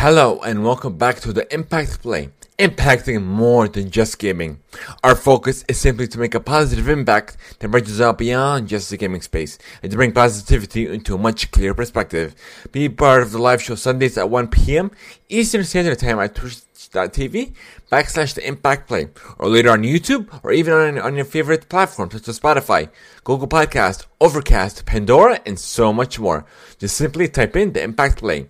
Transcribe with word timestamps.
Hello 0.00 0.38
and 0.44 0.62
welcome 0.62 0.96
back 0.96 1.18
to 1.22 1.32
the 1.32 1.52
Impact 1.52 2.02
Play, 2.02 2.28
impacting 2.56 3.20
more 3.24 3.66
than 3.66 3.90
just 3.90 4.20
gaming. 4.20 4.60
Our 5.02 5.16
focus 5.16 5.64
is 5.66 5.80
simply 5.80 6.06
to 6.06 6.20
make 6.20 6.36
a 6.36 6.40
positive 6.40 6.88
impact 6.88 7.36
that 7.58 7.70
reaches 7.70 8.00
out 8.00 8.16
beyond 8.16 8.68
just 8.68 8.90
the 8.90 8.96
gaming 8.96 9.22
space 9.22 9.58
and 9.82 9.90
to 9.90 9.96
bring 9.96 10.12
positivity 10.12 10.86
into 10.86 11.16
a 11.16 11.18
much 11.18 11.50
clearer 11.50 11.74
perspective. 11.74 12.36
Be 12.70 12.88
part 12.88 13.22
of 13.22 13.32
the 13.32 13.38
live 13.38 13.60
show 13.60 13.74
Sundays 13.74 14.16
at 14.16 14.30
1 14.30 14.46
p.m. 14.46 14.92
Eastern 15.28 15.64
Standard 15.64 15.98
Time 15.98 16.20
at 16.20 16.36
twitch.tv 16.36 17.54
backslash 17.90 18.34
the 18.34 18.46
Impact 18.46 18.86
Play 18.86 19.08
or 19.36 19.48
later 19.48 19.70
on 19.70 19.82
YouTube 19.82 20.28
or 20.44 20.52
even 20.52 20.74
on, 20.74 20.98
on 21.00 21.16
your 21.16 21.24
favorite 21.24 21.68
platforms 21.68 22.12
such 22.12 22.28
as 22.28 22.38
Spotify, 22.38 22.88
Google 23.24 23.48
Podcast, 23.48 24.06
Overcast, 24.20 24.86
Pandora, 24.86 25.40
and 25.44 25.58
so 25.58 25.92
much 25.92 26.20
more. 26.20 26.46
Just 26.78 26.96
simply 26.96 27.26
type 27.26 27.56
in 27.56 27.72
the 27.72 27.82
Impact 27.82 28.18
Play. 28.18 28.46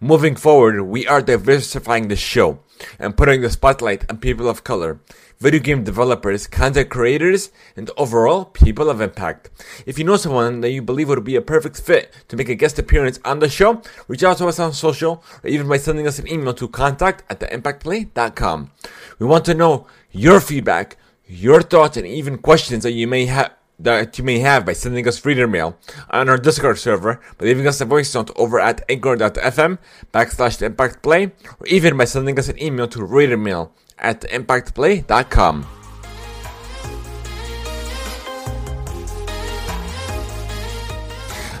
Moving 0.00 0.36
forward, 0.36 0.82
we 0.82 1.06
are 1.06 1.20
diversifying 1.20 2.08
the 2.08 2.16
show 2.16 2.60
and 2.98 3.16
putting 3.16 3.40
the 3.40 3.50
spotlight 3.50 4.08
on 4.10 4.18
people 4.18 4.48
of 4.48 4.64
color, 4.64 5.00
video 5.38 5.60
game 5.60 5.84
developers, 5.84 6.46
content 6.46 6.88
creators, 6.88 7.50
and 7.76 7.90
overall 7.96 8.44
people 8.44 8.88
of 8.88 9.00
impact. 9.00 9.50
If 9.86 9.98
you 9.98 10.04
know 10.04 10.16
someone 10.16 10.60
that 10.60 10.70
you 10.70 10.82
believe 10.82 11.08
would 11.08 11.24
be 11.24 11.36
a 11.36 11.42
perfect 11.42 11.80
fit 11.80 12.12
to 12.28 12.36
make 12.36 12.48
a 12.48 12.54
guest 12.54 12.78
appearance 12.78 13.18
on 13.24 13.40
the 13.40 13.48
show, 13.48 13.82
reach 14.06 14.22
out 14.22 14.38
to 14.38 14.46
us 14.46 14.58
on 14.58 14.72
social 14.72 15.22
or 15.42 15.50
even 15.50 15.68
by 15.68 15.78
sending 15.78 16.06
us 16.06 16.18
an 16.18 16.28
email 16.28 16.54
to 16.54 16.68
contact 16.68 17.24
at 17.30 17.40
theimpactplay.com. 17.40 18.70
We 19.18 19.26
want 19.26 19.44
to 19.46 19.54
know 19.54 19.86
your 20.10 20.40
feedback, 20.40 20.96
your 21.26 21.60
thoughts, 21.62 21.96
and 21.96 22.06
even 22.06 22.38
questions 22.38 22.84
that 22.84 22.92
you 22.92 23.06
may 23.06 23.26
have 23.26 23.57
that 23.78 24.18
you 24.18 24.24
may 24.24 24.40
have 24.40 24.66
by 24.66 24.72
sending 24.72 25.06
us 25.06 25.24
reader 25.24 25.46
mail 25.46 25.78
on 26.10 26.28
our 26.28 26.36
Discord 26.36 26.78
server, 26.78 27.20
by 27.38 27.46
leaving 27.46 27.66
us 27.66 27.80
a 27.80 27.84
voice 27.84 28.14
note 28.14 28.30
over 28.36 28.58
at 28.58 28.84
anchor.fm 28.88 29.78
backslash 30.12 30.62
impact 30.62 31.02
play, 31.02 31.32
or 31.60 31.66
even 31.66 31.96
by 31.96 32.04
sending 32.04 32.38
us 32.38 32.48
an 32.48 32.60
email 32.62 32.88
to 32.88 33.04
reader 33.04 33.36
mail 33.36 33.72
at 33.98 34.22
impactplay.com. 34.22 35.66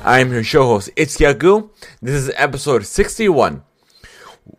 I'm 0.04 0.32
your 0.32 0.42
show 0.42 0.64
host, 0.64 0.90
It's 0.96 1.18
Yagu. 1.18 1.70
This 2.00 2.14
is 2.14 2.32
episode 2.36 2.86
61. 2.86 3.62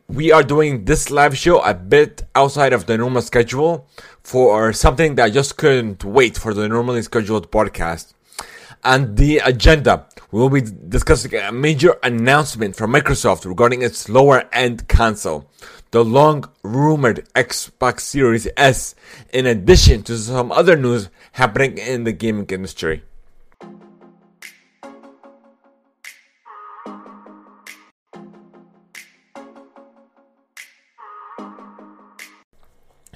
We 0.08 0.32
are 0.32 0.44
doing 0.44 0.86
this 0.86 1.12
live 1.12 1.38
show 1.38 1.59
a 1.62 1.73
bit 1.73 2.23
outside 2.36 2.73
of 2.73 2.86
the 2.86 2.98
normal 2.98 3.22
schedule 3.22 3.88
for 4.23 4.73
something 4.73 5.16
that 5.16 5.26
I 5.26 5.30
just 5.30 5.58
couldn't 5.58 6.04
wait 6.04 6.38
for 6.38 6.54
the 6.54 6.68
normally 6.68 7.02
scheduled 7.02 7.52
podcast. 7.52 8.14
And 8.84 9.18
the 9.18 9.40
agenda, 9.40 10.08
we 10.31 10.40
will 10.40 10.50
be 10.50 10.62
discussing 10.62 11.36
a 11.36 11.52
major 11.52 11.98
announcement 12.02 12.76
from 12.76 12.94
Microsoft 12.94 13.46
regarding 13.46 13.81
its 13.81 14.08
lower 14.08 14.48
end 14.54 14.88
console, 14.88 15.50
the 15.92 16.03
long 16.03 16.46
rumored 16.64 17.28
Xbox 17.36 18.02
Series 18.02 18.48
S, 18.56 18.96
in 19.34 19.46
addition 19.46 20.03
to 20.03 20.18
some 20.18 20.52
other 20.52 20.78
news 20.78 21.09
happening 21.34 21.78
in 21.78 22.03
the 22.03 22.14
gaming 22.14 22.46
industry. 22.50 23.03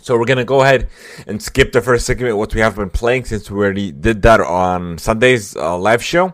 So 0.03 0.17
we're 0.17 0.25
gonna 0.25 0.43
go 0.43 0.63
ahead 0.63 0.89
and 1.27 1.41
skip 1.41 1.71
the 1.71 1.81
first 1.81 2.05
segment, 2.05 2.35
what 2.35 2.53
we 2.53 2.59
have 2.59 2.75
been 2.75 2.89
playing, 2.89 3.23
since 3.23 3.49
we 3.49 3.57
already 3.57 3.89
did 3.89 4.21
that 4.23 4.41
on 4.41 4.97
Sunday's 4.97 5.55
uh, 5.55 5.77
live 5.77 6.03
show. 6.03 6.33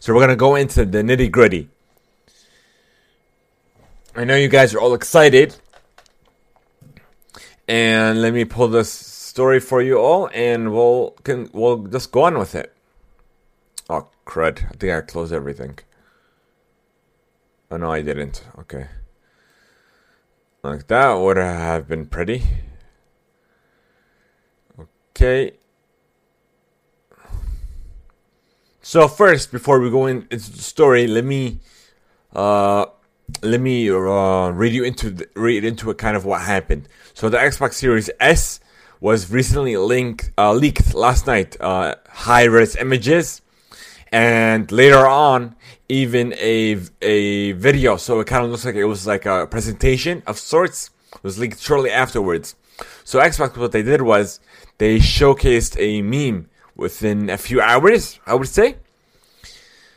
So 0.00 0.12
we're 0.12 0.20
gonna 0.20 0.34
go 0.34 0.56
into 0.56 0.84
the 0.84 0.98
nitty 0.98 1.30
gritty. 1.30 1.68
I 4.16 4.24
know 4.24 4.34
you 4.34 4.48
guys 4.48 4.74
are 4.74 4.80
all 4.80 4.94
excited, 4.94 5.54
and 7.68 8.20
let 8.20 8.34
me 8.34 8.44
pull 8.44 8.66
this 8.66 8.90
story 8.90 9.60
for 9.60 9.80
you 9.80 9.98
all, 9.98 10.28
and 10.34 10.72
we'll 10.72 11.12
can 11.22 11.48
we'll 11.52 11.84
just 11.86 12.10
go 12.10 12.24
on 12.24 12.36
with 12.36 12.56
it. 12.56 12.74
Oh 13.88 14.08
crud! 14.26 14.64
I 14.66 14.74
think 14.76 14.92
I 14.92 15.00
closed 15.02 15.32
everything. 15.32 15.78
Oh 17.70 17.76
no, 17.76 17.92
I 17.92 18.02
didn't. 18.02 18.42
Okay, 18.58 18.88
like 20.64 20.88
that 20.88 21.12
would 21.12 21.36
have 21.36 21.86
been 21.86 22.06
pretty. 22.06 22.42
Okay. 25.16 25.52
So 28.82 29.06
first, 29.06 29.52
before 29.52 29.78
we 29.78 29.88
go 29.88 30.06
into 30.06 30.36
the 30.36 30.60
story, 30.60 31.06
let 31.06 31.24
me 31.24 31.60
uh, 32.34 32.86
let 33.42 33.60
me 33.60 33.88
uh, 33.88 34.50
read 34.50 34.72
you 34.72 34.82
into 34.82 35.10
the, 35.10 35.28
read 35.36 35.64
into 35.64 35.88
a 35.90 35.94
kind 35.94 36.16
of 36.16 36.24
what 36.24 36.42
happened. 36.42 36.88
So 37.14 37.28
the 37.28 37.38
Xbox 37.38 37.74
Series 37.74 38.10
S 38.18 38.58
was 39.00 39.30
recently 39.30 39.76
linked 39.76 40.32
uh, 40.36 40.52
leaked 40.52 40.94
last 40.94 41.28
night. 41.28 41.56
Uh, 41.60 41.94
high 42.10 42.44
res 42.44 42.74
images, 42.74 43.40
and 44.10 44.70
later 44.72 45.06
on, 45.06 45.54
even 45.88 46.32
a 46.34 46.80
a 47.02 47.52
video. 47.52 47.98
So 47.98 48.18
it 48.18 48.26
kind 48.26 48.44
of 48.44 48.50
looks 48.50 48.64
like 48.64 48.74
it 48.74 48.84
was 48.86 49.06
like 49.06 49.26
a 49.26 49.46
presentation 49.46 50.24
of 50.26 50.38
sorts. 50.38 50.90
was 51.22 51.38
leaked 51.38 51.60
shortly 51.60 51.92
afterwards. 51.92 52.56
So 53.04 53.20
Xbox, 53.20 53.56
what 53.56 53.70
they 53.70 53.82
did 53.82 54.02
was 54.02 54.40
they 54.78 54.98
showcased 54.98 55.76
a 55.78 56.02
meme 56.02 56.48
within 56.76 57.30
a 57.30 57.38
few 57.38 57.60
hours, 57.60 58.18
I 58.26 58.34
would 58.34 58.48
say. 58.48 58.76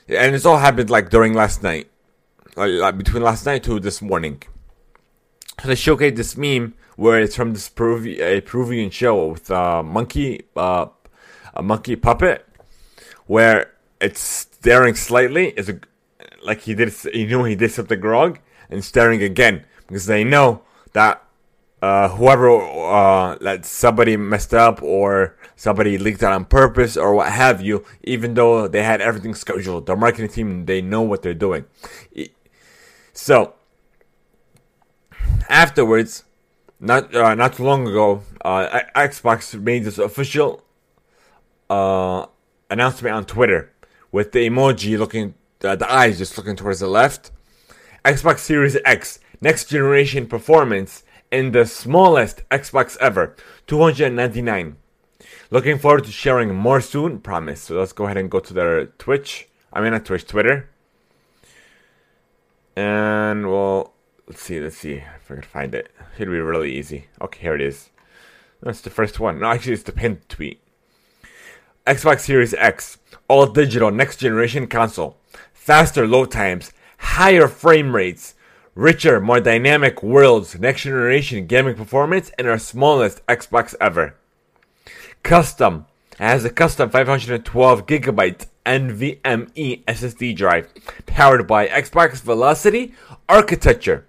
And 0.08 0.36
it's 0.36 0.46
all 0.46 0.58
happened 0.58 0.90
like 0.90 1.10
during 1.10 1.34
last 1.34 1.64
night, 1.64 1.90
like, 2.56 2.98
between 2.98 3.24
last 3.24 3.46
night 3.46 3.64
to 3.64 3.80
this 3.80 4.02
morning. 4.02 4.42
So 5.62 5.68
they 5.68 5.76
showcased 5.76 6.16
this 6.16 6.38
meme 6.38 6.76
where 6.96 7.20
it's 7.20 7.36
from 7.36 7.54
this 7.54 7.70
Peruvian, 7.70 8.22
a 8.22 8.42
Peruvian 8.42 8.90
show 8.90 9.28
with 9.28 9.50
a 9.50 9.84
monkey, 9.84 10.44
uh, 10.56 10.88
a 11.54 11.64
monkey 11.64 11.96
puppet, 11.96 12.46
where 13.26 13.74
it's 14.00 14.22
staring 14.22 14.96
slightly, 14.96 15.50
is 15.50 15.72
like 16.44 16.62
he 16.62 16.74
did, 16.74 16.94
you 17.14 17.28
know, 17.28 17.44
he 17.44 17.56
did 17.56 17.72
something 17.72 18.00
wrong, 18.02 18.40
and 18.70 18.84
staring 18.84 19.22
again 19.24 19.66
because 19.88 20.06
they 20.06 20.24
know 20.24 20.62
that 20.94 21.24
uh, 21.82 22.10
whoever 22.10 22.60
uh, 22.60 23.38
that 23.40 23.66
somebody 23.66 24.18
messed 24.18 24.54
up 24.54 24.82
or 24.82 25.38
somebody 25.56 25.98
leaked 25.98 26.24
it 26.24 26.26
on 26.26 26.46
purpose 26.46 26.98
or 26.98 27.14
what 27.14 27.32
have 27.32 27.62
you, 27.62 27.86
even 28.04 28.34
though 28.34 28.68
they 28.68 28.84
had 28.84 29.02
everything 29.02 29.36
scheduled, 29.36 29.86
the 29.86 29.96
marketing 29.96 30.30
team 30.30 30.66
they 30.66 30.82
know 30.82 31.02
what 31.02 31.22
they're 31.22 31.34
doing. 31.34 31.66
So 33.14 33.54
afterwards, 35.50 36.24
not 36.80 37.14
uh, 37.16 37.36
not 37.36 37.54
too 37.54 37.64
long 37.64 37.88
ago, 37.88 38.24
uh, 38.42 38.82
Xbox 38.96 39.60
made 39.60 39.84
this 39.84 39.98
official 39.98 40.64
uh, 41.70 42.26
announcement 42.70 43.16
on 43.16 43.26
Twitter 43.26 43.72
with 44.12 44.32
the 44.32 44.48
emoji 44.48 44.98
looking, 44.98 45.34
uh, 45.64 45.76
the 45.76 45.92
eyes 45.92 46.18
just 46.18 46.38
looking 46.38 46.56
towards 46.56 46.80
the 46.80 46.88
left. 46.88 47.32
Xbox 48.06 48.40
Series 48.40 48.78
X 48.86 49.20
next 49.42 49.66
generation 49.66 50.28
performance 50.28 51.04
in 51.32 51.52
the 51.52 51.66
smallest 51.66 52.48
Xbox 52.50 52.98
ever, 52.98 53.36
299. 53.68 54.78
Looking 55.50 55.78
forward 55.78 56.04
to 56.06 56.12
sharing 56.12 56.54
more 56.54 56.82
soon, 56.82 57.20
promise. 57.20 57.62
So 57.62 57.80
let's 57.80 57.94
go 57.94 58.06
ahead 58.06 58.18
and 58.18 58.32
go 58.32 58.40
to 58.40 58.54
their 58.54 58.86
Twitch. 58.86 59.48
I 59.72 59.82
mean, 59.82 59.92
not 59.92 60.06
Twitch, 60.06 60.26
Twitter. 60.26 60.70
And 62.76 63.50
well, 63.50 63.94
let's 64.28 64.42
see, 64.42 64.60
let's 64.60 64.78
see 64.78 64.94
if 64.94 65.32
I 65.32 65.36
can 65.36 65.44
find 65.44 65.74
it. 65.74 65.92
Should 66.18 66.30
be 66.30 66.40
really 66.40 66.76
easy. 66.76 67.08
Okay, 67.22 67.42
here 67.42 67.56
it 67.56 67.62
is. 67.62 67.90
That's 68.62 68.82
the 68.82 68.90
first 68.90 69.20
one. 69.20 69.40
No, 69.40 69.48
actually, 69.48 69.74
it's 69.74 69.84
the 69.84 69.92
pinned 69.92 70.28
tweet. 70.30 70.62
Xbox 71.86 72.22
Series 72.22 72.54
X, 72.54 72.98
all 73.28 73.46
digital 73.46 73.92
next 73.92 74.18
generation 74.18 74.68
console, 74.68 75.18
faster 75.54 76.06
load 76.06 76.32
times, 76.32 76.74
higher 76.98 77.48
frame 77.48 77.96
rates, 77.96 78.36
richer, 78.78 79.20
more 79.20 79.40
dynamic 79.40 80.04
worlds, 80.04 80.60
next 80.60 80.84
generation 80.84 81.48
gaming 81.48 81.76
performance, 81.76 82.32
and 82.38 82.48
our 82.48 82.60
smallest 82.60 83.26
Xbox 83.26 83.74
ever. 83.82 84.16
Custom 85.24 85.88
has 86.20 86.46
a 86.46 86.50
custom 86.52 86.90
512 86.90 87.88
gigabyte 87.88 88.46
NVMe 88.66 89.84
SSD 89.86 90.36
drive 90.36 90.72
powered 91.08 91.48
by 91.48 91.68
Xbox 91.68 92.22
Velocity 92.22 92.94
architecture. 93.28 94.06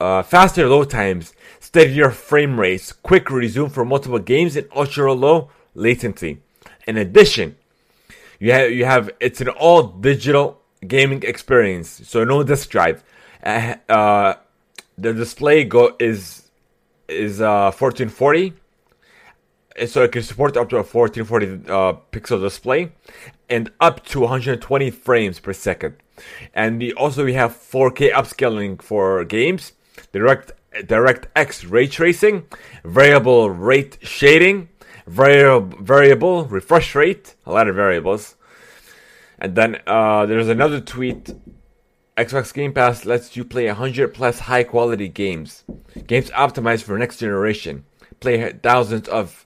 Uh, 0.00 0.22
faster 0.22 0.66
load 0.66 0.88
times, 0.88 1.34
steadier 1.60 2.10
frame 2.10 2.58
rates, 2.58 2.90
quick 2.90 3.30
resume 3.30 3.68
for 3.68 3.84
multiple 3.84 4.18
games, 4.18 4.56
and 4.56 4.66
ultra 4.74 5.12
low 5.12 5.50
latency. 5.74 6.40
In 6.86 6.96
addition, 6.96 7.56
you 8.38 8.52
have 8.52 8.70
you 8.70 8.84
have 8.86 9.10
it's 9.20 9.40
an 9.40 9.48
all 9.48 9.82
digital 9.82 10.60
gaming 10.86 11.22
experience, 11.22 12.00
so 12.04 12.24
no 12.24 12.42
disk 12.42 12.70
drive 12.70 13.04
uh, 13.44 13.74
uh, 13.88 14.34
the 14.98 15.12
display 15.12 15.64
go 15.64 15.96
is 15.98 16.50
is 17.08 17.40
uh 17.40 17.70
1440 17.70 18.54
so 19.86 20.02
it 20.02 20.12
can 20.12 20.22
support 20.22 20.56
up 20.56 20.68
to 20.70 20.76
a 20.76 20.82
1440 20.82 21.70
uh, 21.70 21.92
pixel 22.12 22.40
display 22.40 22.92
and 23.48 23.70
up 23.80 24.04
to 24.04 24.20
120 24.20 24.90
frames 24.90 25.40
per 25.40 25.52
second 25.52 25.96
And 26.52 26.80
the, 26.80 26.92
also 26.94 27.24
we 27.24 27.34
have 27.34 27.52
4K 27.52 28.12
upscaling 28.12 28.80
for 28.80 29.24
games, 29.24 29.72
direct 30.12 30.52
DirectX 30.74 31.70
ray 31.70 31.86
tracing, 31.86 32.46
variable 32.84 33.50
rate 33.50 33.98
shading, 34.02 34.68
variable 35.06 35.78
variable 35.80 36.44
refresh 36.46 36.94
rate, 36.94 37.34
a 37.46 37.52
lot 37.52 37.68
of 37.68 37.76
variables. 37.76 38.34
And 39.38 39.54
then 39.54 39.80
uh, 39.86 40.26
there's 40.26 40.48
another 40.48 40.80
tweet. 40.80 41.32
Xbox 42.16 42.54
Game 42.54 42.72
Pass 42.72 43.04
lets 43.04 43.36
you 43.36 43.44
play 43.44 43.66
100 43.66 44.14
plus 44.14 44.40
high 44.40 44.62
quality 44.62 45.08
games. 45.08 45.64
Games 46.06 46.30
optimized 46.30 46.84
for 46.84 46.96
next 46.96 47.18
generation. 47.18 47.84
Play 48.20 48.52
thousands 48.52 49.08
of 49.08 49.44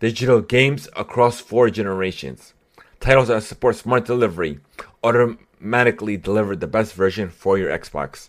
digital 0.00 0.40
games 0.40 0.88
across 0.96 1.38
four 1.38 1.70
generations. 1.70 2.52
Titles 2.98 3.28
that 3.28 3.44
support 3.44 3.76
smart 3.76 4.06
delivery 4.06 4.58
automatically 5.04 6.16
deliver 6.16 6.56
the 6.56 6.66
best 6.66 6.94
version 6.94 7.28
for 7.28 7.56
your 7.56 7.70
Xbox. 7.70 8.28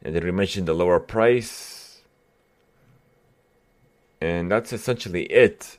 And 0.00 0.14
then 0.14 0.22
we 0.22 0.30
mentioned 0.30 0.68
the 0.68 0.72
lower 0.72 1.00
price. 1.00 2.02
And 4.20 4.52
that's 4.52 4.72
essentially 4.72 5.24
it 5.24 5.78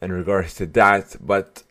in 0.00 0.12
regards 0.12 0.54
to 0.54 0.66
that. 0.66 1.16
But 1.20 1.64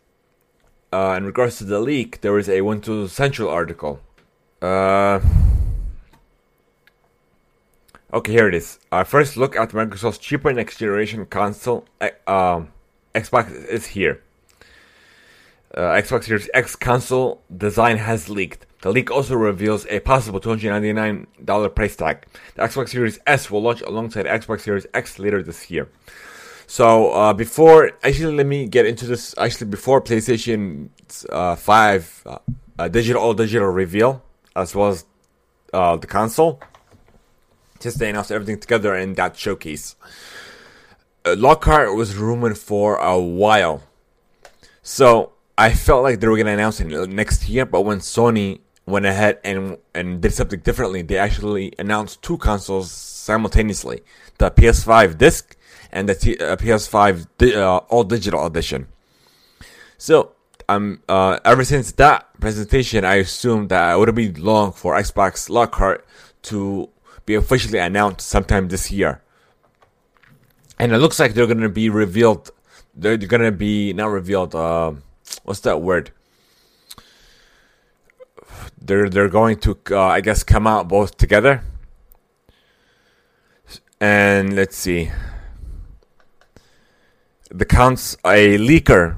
uh, 0.92 1.14
in 1.16 1.24
regards 1.24 1.56
to 1.58 1.64
the 1.64 1.80
leak, 1.80 2.20
there 2.20 2.32
was 2.32 2.50
a 2.50 2.60
Windows 2.60 3.12
Central 3.12 3.48
article. 3.48 4.00
Uh, 4.60 5.20
okay, 8.12 8.32
here 8.32 8.48
it 8.48 8.54
is. 8.54 8.78
Uh, 8.90 9.04
first 9.04 9.36
look 9.36 9.56
at 9.56 9.70
Microsoft's 9.70 10.18
cheaper 10.18 10.52
next 10.52 10.78
generation 10.78 11.26
console. 11.26 11.86
Uh, 12.00 12.62
Xbox 13.14 13.52
is 13.66 13.86
here. 13.86 14.22
Uh, 15.74 15.92
Xbox 15.92 16.24
Series 16.24 16.48
X 16.54 16.74
console 16.74 17.42
design 17.54 17.98
has 17.98 18.28
leaked. 18.28 18.66
The 18.82 18.90
leak 18.90 19.10
also 19.10 19.34
reveals 19.34 19.86
a 19.90 20.00
possible 20.00 20.40
$299 20.40 21.74
price 21.74 21.96
tag. 21.96 22.26
The 22.54 22.62
Xbox 22.62 22.88
Series 22.90 23.18
S 23.26 23.50
will 23.50 23.62
launch 23.62 23.82
alongside 23.82 24.24
Xbox 24.26 24.62
Series 24.62 24.86
X 24.94 25.18
later 25.18 25.42
this 25.42 25.70
year. 25.70 25.88
So 26.66 27.12
uh, 27.12 27.32
before, 27.32 27.92
actually, 28.02 28.34
let 28.34 28.46
me 28.46 28.66
get 28.66 28.86
into 28.86 29.06
this. 29.06 29.34
Actually, 29.38 29.70
before 29.70 30.00
PlayStation 30.00 30.90
uh, 31.30 31.56
Five 31.56 32.22
uh, 32.78 32.88
digital 32.88 33.22
all 33.22 33.34
digital 33.34 33.68
reveal, 33.68 34.22
as 34.58 34.74
well 34.74 34.88
as 34.88 35.04
uh, 35.72 35.96
the 35.96 36.06
console, 36.06 36.60
just 37.80 37.98
they 37.98 38.10
announced 38.10 38.32
everything 38.32 38.58
together 38.58 38.94
in 38.96 39.14
that 39.14 39.36
showcase. 39.36 39.96
Uh, 41.24 41.34
Lockhart 41.36 41.94
was 41.94 42.16
rumored 42.16 42.58
for 42.58 42.96
a 42.96 43.18
while, 43.18 43.82
so 44.82 45.32
I 45.56 45.72
felt 45.72 46.02
like 46.02 46.20
they 46.20 46.28
were 46.28 46.36
gonna 46.36 46.52
announce 46.52 46.80
it 46.80 46.86
next 47.08 47.48
year. 47.48 47.64
But 47.66 47.82
when 47.82 47.98
Sony 47.98 48.60
went 48.86 49.06
ahead 49.06 49.38
and 49.44 49.78
and 49.94 50.20
did 50.20 50.32
something 50.32 50.60
differently, 50.60 51.02
they 51.02 51.18
actually 51.18 51.72
announced 51.78 52.22
two 52.22 52.38
consoles 52.38 52.90
simultaneously: 52.90 54.02
the 54.38 54.50
PS5 54.50 55.18
disc 55.18 55.56
and 55.92 56.08
the 56.08 56.14
T- 56.14 56.38
uh, 56.38 56.56
PS5 56.56 57.26
di- 57.38 57.54
uh, 57.54 57.78
all 57.88 58.04
digital 58.04 58.44
edition. 58.46 58.88
So, 59.96 60.32
um, 60.68 61.02
uh, 61.08 61.38
ever 61.44 61.64
since 61.64 61.92
that 61.92 62.28
presentation, 62.40 63.04
I 63.04 63.16
assumed 63.16 63.70
that 63.70 63.94
it 63.94 63.98
wouldn't 63.98 64.16
be 64.16 64.32
long 64.32 64.72
for 64.72 64.94
Xbox 64.94 65.48
Lockhart 65.48 66.06
to 66.42 66.88
be 67.26 67.34
officially 67.34 67.78
announced 67.78 68.26
sometime 68.26 68.68
this 68.68 68.90
year. 68.90 69.22
And 70.78 70.92
it 70.92 70.98
looks 70.98 71.18
like 71.18 71.34
they're 71.34 71.46
going 71.46 71.60
to 71.60 71.68
be 71.68 71.90
revealed. 71.90 72.50
They're 72.94 73.16
going 73.16 73.42
to 73.42 73.52
be 73.52 73.92
not 73.92 74.06
revealed. 74.06 74.54
Uh, 74.54 74.92
what's 75.44 75.60
that 75.60 75.80
word? 75.80 76.10
They're 78.80 79.08
they're 79.08 79.28
going 79.28 79.58
to, 79.60 79.76
uh, 79.90 80.00
I 80.00 80.20
guess, 80.20 80.44
come 80.44 80.66
out 80.66 80.88
both 80.88 81.16
together. 81.16 81.62
And 84.00 84.54
let's 84.54 84.76
see 84.76 85.10
the 87.50 87.64
counts 87.64 88.16
a 88.24 88.58
leaker 88.58 89.16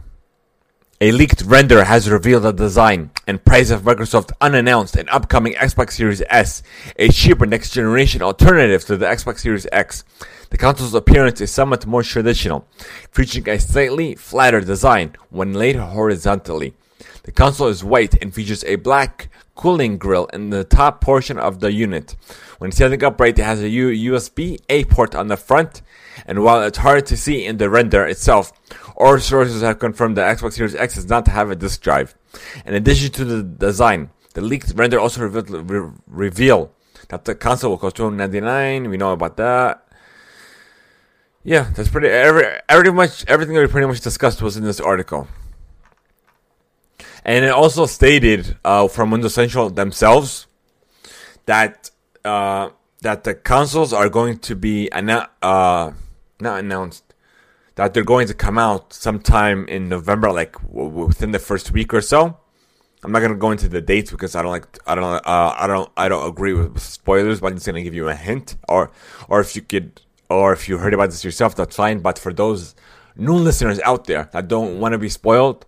a 1.02 1.12
leaked 1.12 1.40
render 1.46 1.84
has 1.84 2.10
revealed 2.10 2.42
the 2.42 2.52
design 2.52 3.10
and 3.26 3.42
price 3.42 3.70
of 3.70 3.80
Microsoft 3.80 4.32
unannounced 4.38 4.96
and 4.96 5.08
upcoming 5.08 5.54
Xbox 5.54 5.92
Series 5.92 6.22
S, 6.28 6.62
a 6.96 7.08
cheaper 7.08 7.46
next 7.46 7.70
generation 7.70 8.20
alternative 8.20 8.84
to 8.84 8.98
the 8.98 9.06
Xbox 9.06 9.38
Series 9.38 9.66
X. 9.72 10.04
The 10.50 10.58
console's 10.58 10.94
appearance 10.94 11.40
is 11.40 11.50
somewhat 11.50 11.86
more 11.86 12.02
traditional, 12.02 12.66
featuring 13.10 13.48
a 13.48 13.58
slightly 13.58 14.14
flatter 14.14 14.60
design 14.60 15.16
when 15.30 15.54
laid 15.54 15.76
horizontally. 15.76 16.74
The 17.22 17.32
console 17.32 17.68
is 17.68 17.82
white 17.82 18.22
and 18.22 18.34
features 18.34 18.62
a 18.64 18.76
black 18.76 19.30
cooling 19.54 19.96
grill 19.96 20.26
in 20.26 20.50
the 20.50 20.64
top 20.64 21.00
portion 21.00 21.38
of 21.38 21.60
the 21.60 21.72
unit. 21.72 22.14
When 22.58 22.72
setting 22.72 23.02
up 23.02 23.18
right, 23.18 23.38
it 23.38 23.42
has 23.42 23.62
a 23.62 23.70
USB 23.70 24.58
A 24.68 24.84
port 24.84 25.14
on 25.14 25.28
the 25.28 25.38
front 25.38 25.80
and 26.26 26.42
while 26.42 26.62
it's 26.62 26.78
hard 26.78 27.06
to 27.06 27.16
see 27.16 27.44
in 27.44 27.56
the 27.56 27.70
render 27.70 28.06
itself, 28.06 28.52
all 29.00 29.18
sources 29.18 29.62
have 29.62 29.78
confirmed 29.78 30.16
that 30.16 30.36
Xbox 30.38 30.52
Series 30.52 30.74
X 30.74 30.94
does 30.94 31.08
not 31.08 31.26
have 31.28 31.50
a 31.50 31.56
disk 31.56 31.80
drive. 31.80 32.14
In 32.66 32.74
addition 32.74 33.10
to 33.12 33.24
the 33.24 33.42
design, 33.42 34.10
the 34.34 34.40
leaked 34.40 34.72
render 34.76 35.00
also 35.00 35.22
revealed, 35.22 35.70
re- 35.70 35.90
reveal 36.06 36.72
that 37.08 37.24
the 37.24 37.34
console 37.34 37.70
will 37.70 37.78
cost 37.78 37.96
299 37.96 38.88
We 38.88 38.96
know 38.96 39.12
about 39.12 39.36
that. 39.38 39.86
Yeah, 41.42 41.70
that's 41.74 41.88
pretty. 41.88 42.08
Every, 42.08 42.44
every 42.68 42.92
much 42.92 43.24
everything 43.26 43.54
that 43.54 43.62
we 43.62 43.66
pretty 43.66 43.86
much 43.86 44.00
discussed 44.00 44.42
was 44.42 44.58
in 44.58 44.64
this 44.64 44.78
article, 44.78 45.26
and 47.24 47.46
it 47.46 47.50
also 47.50 47.86
stated 47.86 48.58
uh, 48.62 48.88
from 48.88 49.10
Windows 49.10 49.32
Central 49.32 49.70
themselves 49.70 50.46
that 51.46 51.90
uh, 52.26 52.68
that 53.00 53.24
the 53.24 53.34
consoles 53.34 53.94
are 53.94 54.10
going 54.10 54.38
to 54.40 54.54
be 54.54 54.92
uh, 54.92 55.00
not 55.00 56.58
announced 56.58 57.09
that 57.80 57.94
they're 57.94 58.04
going 58.04 58.26
to 58.26 58.34
come 58.34 58.58
out 58.58 58.92
sometime 58.92 59.66
in 59.66 59.88
November, 59.88 60.30
like 60.30 60.52
w- 60.66 61.06
within 61.06 61.30
the 61.30 61.38
first 61.38 61.72
week 61.72 61.94
or 61.94 62.02
so. 62.02 62.36
I'm 63.02 63.10
not 63.10 63.20
gonna 63.20 63.36
go 63.36 63.52
into 63.52 63.70
the 63.70 63.80
dates 63.80 64.10
because 64.10 64.36
I 64.36 64.42
don't 64.42 64.50
like 64.50 64.66
I 64.86 64.94
don't 64.94 65.04
uh, 65.04 65.54
I 65.56 65.66
don't 65.66 65.90
I 65.96 66.10
don't 66.10 66.28
agree 66.28 66.52
with 66.52 66.78
spoilers, 66.78 67.40
but 67.40 67.46
I'm 67.46 67.54
just 67.54 67.64
gonna 67.64 67.82
give 67.82 67.94
you 67.94 68.10
a 68.10 68.14
hint, 68.14 68.56
or 68.68 68.90
or 69.30 69.40
if 69.40 69.56
you 69.56 69.62
could 69.62 70.02
or 70.28 70.52
if 70.52 70.68
you 70.68 70.76
heard 70.76 70.92
about 70.92 71.08
this 71.08 71.24
yourself, 71.24 71.56
that's 71.56 71.74
fine. 71.74 72.00
But 72.00 72.18
for 72.18 72.34
those 72.34 72.74
new 73.16 73.32
listeners 73.32 73.80
out 73.80 74.04
there 74.04 74.28
that 74.34 74.46
don't 74.46 74.78
want 74.78 74.92
to 74.92 74.98
be 74.98 75.08
spoiled, 75.08 75.64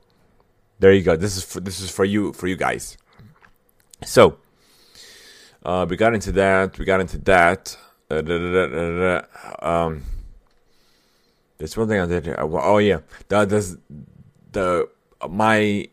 there 0.80 0.92
you 0.92 1.00
go. 1.00 1.16
This 1.16 1.38
is 1.38 1.44
for, 1.44 1.60
this 1.60 1.80
is 1.80 1.90
for 1.90 2.04
you 2.04 2.34
for 2.34 2.46
you 2.46 2.56
guys. 2.56 2.98
So 4.04 4.36
uh, 5.64 5.86
we 5.88 5.96
got 5.96 6.12
into 6.12 6.32
that. 6.32 6.78
We 6.78 6.84
got 6.84 7.00
into 7.00 7.16
that. 7.20 7.74
Uh, 8.10 9.22
um, 9.66 10.02
there's 11.62 11.76
one 11.76 11.86
thing 11.86 12.00
I 12.00 12.06
did. 12.06 12.34
Oh 12.38 12.78
yeah, 12.78 13.02
the 13.28 13.44
the, 13.46 13.78
the 14.50 14.88
my 15.30 15.86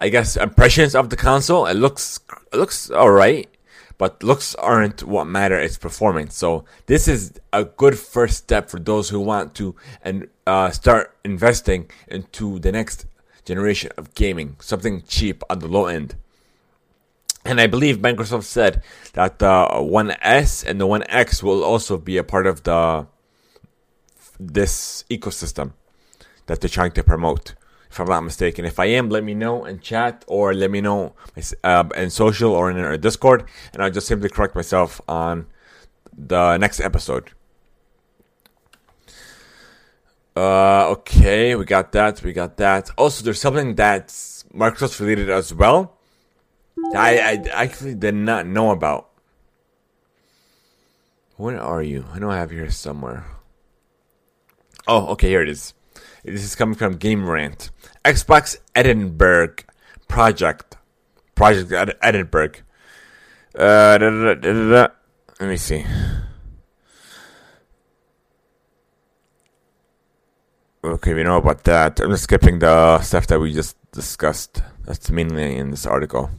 I 0.00 0.08
guess 0.08 0.36
impressions 0.36 0.94
of 0.94 1.10
the 1.10 1.16
console. 1.16 1.66
It 1.66 1.74
looks 1.74 2.20
it 2.52 2.56
looks 2.56 2.88
alright, 2.88 3.48
but 3.98 4.22
looks 4.22 4.54
aren't 4.54 5.02
what 5.02 5.24
matter. 5.24 5.58
It's 5.58 5.76
performance. 5.76 6.36
So 6.36 6.66
this 6.86 7.08
is 7.08 7.32
a 7.52 7.64
good 7.64 7.98
first 7.98 8.36
step 8.36 8.70
for 8.70 8.78
those 8.78 9.08
who 9.08 9.18
want 9.18 9.56
to 9.56 9.74
and 10.02 10.28
uh, 10.46 10.70
start 10.70 11.16
investing 11.24 11.90
into 12.06 12.60
the 12.60 12.70
next 12.70 13.06
generation 13.44 13.90
of 13.96 14.14
gaming. 14.14 14.54
Something 14.60 15.02
cheap 15.08 15.42
on 15.50 15.58
the 15.58 15.66
low 15.66 15.86
end. 15.86 16.14
And 17.44 17.60
I 17.60 17.66
believe 17.66 17.98
Microsoft 17.98 18.44
said 18.44 18.84
that 19.14 19.40
the 19.40 19.66
One 19.80 20.12
S 20.22 20.62
and 20.62 20.80
the 20.80 20.86
One 20.86 21.02
X 21.08 21.42
will 21.42 21.64
also 21.64 21.98
be 21.98 22.18
a 22.18 22.22
part 22.22 22.46
of 22.46 22.62
the 22.62 23.08
this 24.48 25.04
ecosystem 25.10 25.72
that 26.46 26.60
they're 26.60 26.68
trying 26.68 26.92
to 26.92 27.02
promote. 27.02 27.54
If 27.90 28.00
I'm 28.00 28.08
not 28.08 28.22
mistaken, 28.22 28.64
if 28.64 28.80
I 28.80 28.86
am, 28.86 29.10
let 29.10 29.22
me 29.22 29.34
know 29.34 29.66
in 29.66 29.80
chat 29.80 30.24
or 30.26 30.54
let 30.54 30.70
me 30.70 30.80
know 30.80 31.14
uh, 31.62 31.84
in 31.94 32.08
social 32.08 32.52
or 32.52 32.70
in 32.70 32.78
our 32.78 32.96
Discord, 32.96 33.44
and 33.72 33.82
I'll 33.82 33.90
just 33.90 34.06
simply 34.06 34.30
correct 34.30 34.54
myself 34.54 35.00
on 35.06 35.46
the 36.16 36.56
next 36.56 36.80
episode. 36.80 37.32
Uh, 40.34 40.88
okay, 40.88 41.54
we 41.54 41.66
got 41.66 41.92
that. 41.92 42.22
We 42.22 42.32
got 42.32 42.56
that. 42.56 42.90
Also, 42.96 43.22
there's 43.22 43.40
something 43.40 43.74
that's 43.74 44.44
Microsoft 44.54 44.98
related 44.98 45.28
as 45.28 45.52
well. 45.52 45.98
I, 46.94 47.18
I 47.18 47.62
actually 47.62 47.94
did 47.94 48.14
not 48.14 48.46
know 48.46 48.70
about. 48.70 49.10
Where 51.36 51.60
are 51.60 51.82
you? 51.82 52.06
I 52.12 52.18
know 52.18 52.30
I 52.30 52.36
have 52.36 52.50
here 52.50 52.70
somewhere. 52.70 53.26
Oh, 54.88 55.06
okay, 55.08 55.28
here 55.28 55.42
it 55.42 55.48
is. 55.48 55.74
This 56.24 56.42
is 56.44 56.54
coming 56.54 56.74
from 56.74 56.96
Game 56.96 57.28
Rant. 57.28 57.70
Xbox 58.04 58.56
Edinburgh 58.74 59.54
project. 60.08 60.76
Project 61.34 61.72
Ed- 61.72 61.96
Edinburgh. 62.02 62.52
Uh, 63.56 63.98
Let 64.00 65.48
me 65.48 65.56
see. 65.56 65.84
Okay, 70.84 71.14
we 71.14 71.22
know 71.22 71.36
about 71.36 71.62
that. 71.64 72.00
I'm 72.00 72.10
just 72.10 72.24
skipping 72.24 72.58
the 72.58 73.00
stuff 73.02 73.28
that 73.28 73.38
we 73.38 73.52
just 73.52 73.76
discussed. 73.92 74.62
That's 74.84 75.10
mainly 75.10 75.56
in 75.56 75.70
this 75.70 75.86
article. 75.86 76.30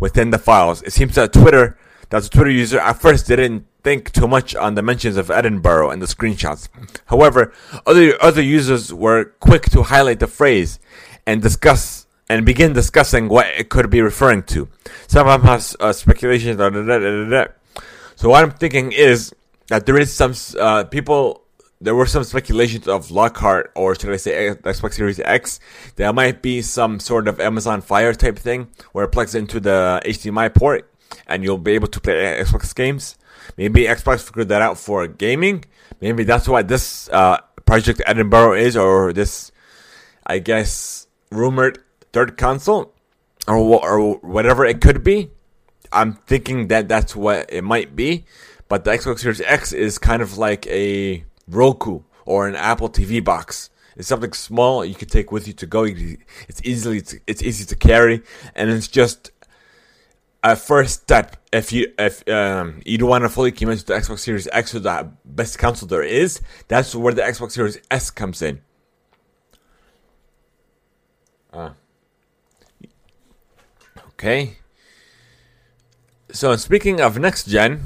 within 0.00 0.30
the 0.30 0.38
files. 0.38 0.82
It 0.82 0.92
seems 0.92 1.14
that 1.14 1.32
Twitter, 1.32 1.78
that 2.10 2.22
the 2.22 2.28
Twitter 2.28 2.50
user 2.50 2.78
at 2.78 3.00
first 3.00 3.26
didn't 3.26 3.66
think 3.82 4.12
too 4.12 4.26
much 4.26 4.56
on 4.56 4.74
the 4.74 4.82
mentions 4.82 5.16
of 5.16 5.30
Edinburgh 5.30 5.90
and 5.90 6.00
the 6.00 6.06
screenshots. 6.06 6.68
However, 7.06 7.52
other 7.86 8.20
other 8.22 8.42
users 8.42 8.92
were 8.92 9.32
quick 9.40 9.64
to 9.70 9.82
highlight 9.82 10.20
the 10.20 10.26
phrase 10.26 10.78
and 11.26 11.42
discuss 11.42 12.03
and 12.28 12.46
begin 12.46 12.72
discussing 12.72 13.28
what 13.28 13.46
it 13.46 13.68
could 13.68 13.90
be 13.90 14.00
referring 14.00 14.42
to. 14.44 14.68
Some 15.06 15.28
of 15.28 15.44
us 15.44 15.76
uh, 15.80 15.92
speculation. 15.92 16.56
Da, 16.56 16.70
da, 16.70 16.82
da, 16.82 17.46
so 18.16 18.28
what 18.30 18.44
I'm 18.44 18.50
thinking 18.52 18.92
is 18.92 19.34
that 19.68 19.86
there 19.86 19.98
is 19.98 20.12
some 20.12 20.34
uh, 20.58 20.84
people. 20.84 21.42
There 21.80 21.94
were 21.94 22.06
some 22.06 22.24
speculations 22.24 22.88
of 22.88 23.10
Lockhart, 23.10 23.70
or 23.74 23.94
should 23.94 24.10
I 24.10 24.16
say 24.16 24.54
Xbox 24.54 24.94
Series 24.94 25.20
X. 25.20 25.60
There 25.96 26.10
might 26.14 26.40
be 26.40 26.62
some 26.62 26.98
sort 26.98 27.28
of 27.28 27.40
Amazon 27.40 27.82
Fire 27.82 28.14
type 28.14 28.38
thing 28.38 28.68
where 28.92 29.04
it 29.04 29.08
plugs 29.08 29.34
into 29.34 29.60
the 29.60 30.00
HDMI 30.04 30.54
port, 30.54 30.90
and 31.26 31.44
you'll 31.44 31.58
be 31.58 31.72
able 31.72 31.88
to 31.88 32.00
play 32.00 32.42
Xbox 32.42 32.74
games. 32.74 33.18
Maybe 33.58 33.84
Xbox 33.84 34.22
figured 34.22 34.48
that 34.48 34.62
out 34.62 34.78
for 34.78 35.06
gaming. 35.06 35.64
Maybe 36.00 36.24
that's 36.24 36.48
what 36.48 36.68
this 36.68 37.08
uh, 37.10 37.38
Project 37.66 38.00
Edinburgh 38.06 38.54
is, 38.54 38.76
or 38.78 39.12
this, 39.12 39.52
I 40.26 40.38
guess, 40.38 41.06
rumored 41.30 41.83
third 42.14 42.38
console 42.38 42.94
or 43.46 43.58
or 43.58 44.14
whatever 44.18 44.64
it 44.64 44.80
could 44.80 45.04
be. 45.04 45.30
I'm 45.92 46.14
thinking 46.26 46.68
that 46.68 46.88
that's 46.88 47.14
what 47.14 47.52
it 47.52 47.62
might 47.62 47.94
be, 47.94 48.24
but 48.68 48.84
the 48.84 48.92
Xbox 48.92 49.18
Series 49.18 49.40
X 49.42 49.72
is 49.72 49.98
kind 49.98 50.22
of 50.22 50.38
like 50.38 50.66
a 50.68 51.24
Roku 51.46 52.00
or 52.24 52.48
an 52.48 52.56
Apple 52.56 52.88
TV 52.88 53.22
box. 53.22 53.68
It's 53.96 54.08
something 54.08 54.32
small 54.32 54.84
you 54.84 54.94
can 54.94 55.08
take 55.08 55.30
with 55.30 55.46
you 55.46 55.52
to 55.54 55.66
go. 55.66 55.84
It's 55.84 56.62
easily 56.64 57.02
it's 57.26 57.42
easy 57.42 57.64
to 57.66 57.76
carry, 57.76 58.22
and 58.54 58.70
it's 58.70 58.88
just 58.88 59.30
a 60.42 60.56
first 60.56 61.02
step. 61.02 61.36
If 61.52 61.72
you 61.72 61.92
if 61.98 62.26
um, 62.28 62.80
you 62.86 62.96
don't 62.98 63.08
want 63.08 63.24
to 63.24 63.28
fully 63.28 63.52
commit 63.52 63.80
to 63.80 63.86
the 63.86 63.94
Xbox 63.94 64.20
Series 64.20 64.48
X 64.52 64.74
or 64.74 64.80
the 64.80 65.10
best 65.24 65.58
console 65.58 65.88
there 65.88 66.02
is, 66.02 66.40
that's 66.68 66.94
where 66.94 67.12
the 67.12 67.22
Xbox 67.22 67.52
Series 67.52 67.78
S 67.90 68.10
comes 68.10 68.40
in. 68.40 68.60
Uh. 71.52 71.70
Okay. 74.14 74.58
So 76.30 76.54
speaking 76.56 77.00
of 77.00 77.18
next 77.18 77.48
gen, 77.48 77.82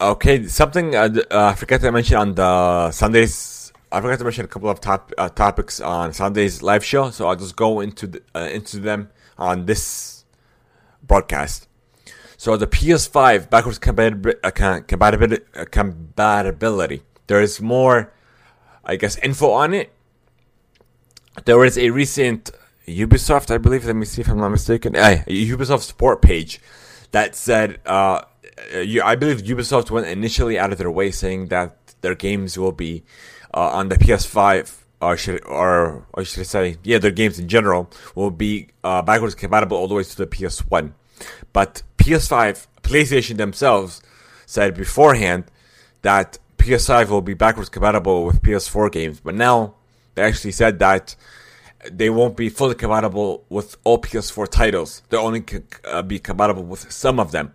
okay, 0.00 0.46
something 0.46 0.94
uh, 0.94 1.08
uh, 1.30 1.46
I 1.46 1.54
forgot 1.54 1.80
to 1.80 1.92
mention 1.92 2.16
on 2.16 2.34
the 2.34 2.90
Sundays. 2.90 3.72
I 3.90 4.02
forgot 4.02 4.18
to 4.18 4.24
mention 4.24 4.44
a 4.44 4.48
couple 4.48 4.68
of 4.68 4.80
top 4.80 5.12
uh, 5.16 5.30
topics 5.30 5.80
on 5.80 6.12
Sunday's 6.12 6.62
live 6.62 6.84
show, 6.84 7.10
so 7.10 7.26
I'll 7.26 7.36
just 7.36 7.56
go 7.56 7.80
into 7.80 8.06
the, 8.06 8.22
uh, 8.34 8.50
into 8.52 8.80
them 8.80 9.08
on 9.38 9.64
this 9.64 10.24
broadcast. 11.02 11.68
So 12.36 12.56
the 12.56 12.66
PS5 12.66 13.48
backwards 13.48 13.78
compatibility, 13.78 14.38
uh, 14.44 14.50
compatibility, 14.86 15.42
uh, 15.56 15.64
compatibility. 15.70 17.02
There 17.26 17.40
is 17.40 17.62
more, 17.62 18.12
I 18.84 18.96
guess, 18.96 19.16
info 19.18 19.52
on 19.52 19.72
it. 19.72 19.90
There 21.46 21.56
was 21.56 21.78
a 21.78 21.90
recent 21.90 22.50
Ubisoft, 22.88 23.52
I 23.52 23.58
believe. 23.58 23.84
Let 23.84 23.96
me 23.96 24.06
see 24.06 24.22
if 24.22 24.28
I'm 24.28 24.38
not 24.38 24.48
mistaken. 24.48 24.96
Uh, 24.96 25.22
Ubisoft 25.26 25.82
support 25.82 26.22
page 26.22 26.60
that 27.10 27.34
said, 27.34 27.80
uh, 27.86 28.22
I 28.74 29.14
believe 29.16 29.42
Ubisoft 29.42 29.90
went 29.90 30.06
initially 30.06 30.58
out 30.58 30.72
of 30.72 30.78
their 30.78 30.90
way 30.90 31.10
saying 31.10 31.46
that 31.48 31.76
their 32.00 32.14
games 32.14 32.58
will 32.58 32.72
be 32.72 33.04
uh, 33.54 33.70
on 33.70 33.88
the 33.88 33.96
PS5, 33.96 34.74
or 35.00 35.16
should, 35.16 35.44
or, 35.44 36.06
or 36.12 36.24
should 36.24 36.40
I 36.40 36.44
say, 36.44 36.76
yeah, 36.82 36.98
their 36.98 37.10
games 37.10 37.38
in 37.38 37.48
general 37.48 37.90
will 38.14 38.30
be 38.30 38.68
uh, 38.82 39.02
backwards 39.02 39.34
compatible 39.34 39.76
all 39.76 39.88
the 39.88 39.94
way 39.94 40.02
to 40.02 40.16
the 40.16 40.26
PS1. 40.26 40.92
But 41.52 41.82
PS5, 41.98 42.66
PlayStation 42.82 43.36
themselves 43.36 44.02
said 44.46 44.74
beforehand 44.74 45.44
that 46.02 46.38
PS5 46.58 47.08
will 47.08 47.22
be 47.22 47.34
backwards 47.34 47.68
compatible 47.68 48.24
with 48.24 48.42
PS4 48.42 48.90
games, 48.90 49.20
but 49.20 49.34
now 49.34 49.74
they 50.14 50.22
actually 50.22 50.52
said 50.52 50.78
that 50.80 51.14
they 51.90 52.10
won't 52.10 52.36
be 52.36 52.48
fully 52.48 52.74
compatible 52.74 53.44
with 53.48 53.76
all 53.84 54.00
PS4 54.00 54.48
titles. 54.48 55.02
They'll 55.08 55.20
only 55.20 55.44
uh, 55.84 56.02
be 56.02 56.18
compatible 56.18 56.64
with 56.64 56.90
some 56.90 57.20
of 57.20 57.32
them. 57.32 57.54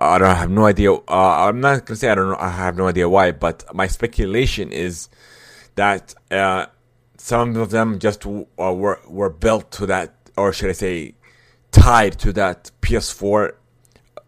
I 0.00 0.18
don't 0.18 0.28
I 0.28 0.34
have 0.34 0.50
no 0.50 0.66
idea. 0.66 0.92
Uh, 0.92 1.02
I'm 1.08 1.60
not 1.60 1.86
gonna 1.86 1.96
say 1.96 2.08
I 2.08 2.14
don't 2.14 2.28
know. 2.28 2.36
I 2.38 2.50
have 2.50 2.76
no 2.76 2.88
idea 2.88 3.08
why, 3.08 3.32
but 3.32 3.64
my 3.74 3.86
speculation 3.86 4.70
is 4.72 5.08
that 5.74 6.14
uh, 6.30 6.66
some 7.16 7.56
of 7.56 7.70
them 7.70 7.98
just 7.98 8.24
uh, 8.26 8.44
were 8.56 9.00
were 9.08 9.30
built 9.30 9.70
to 9.72 9.86
that, 9.86 10.14
or 10.36 10.52
should 10.52 10.70
I 10.70 10.74
say, 10.74 11.14
tied 11.72 12.18
to 12.20 12.32
that 12.34 12.70
PS4 12.82 13.54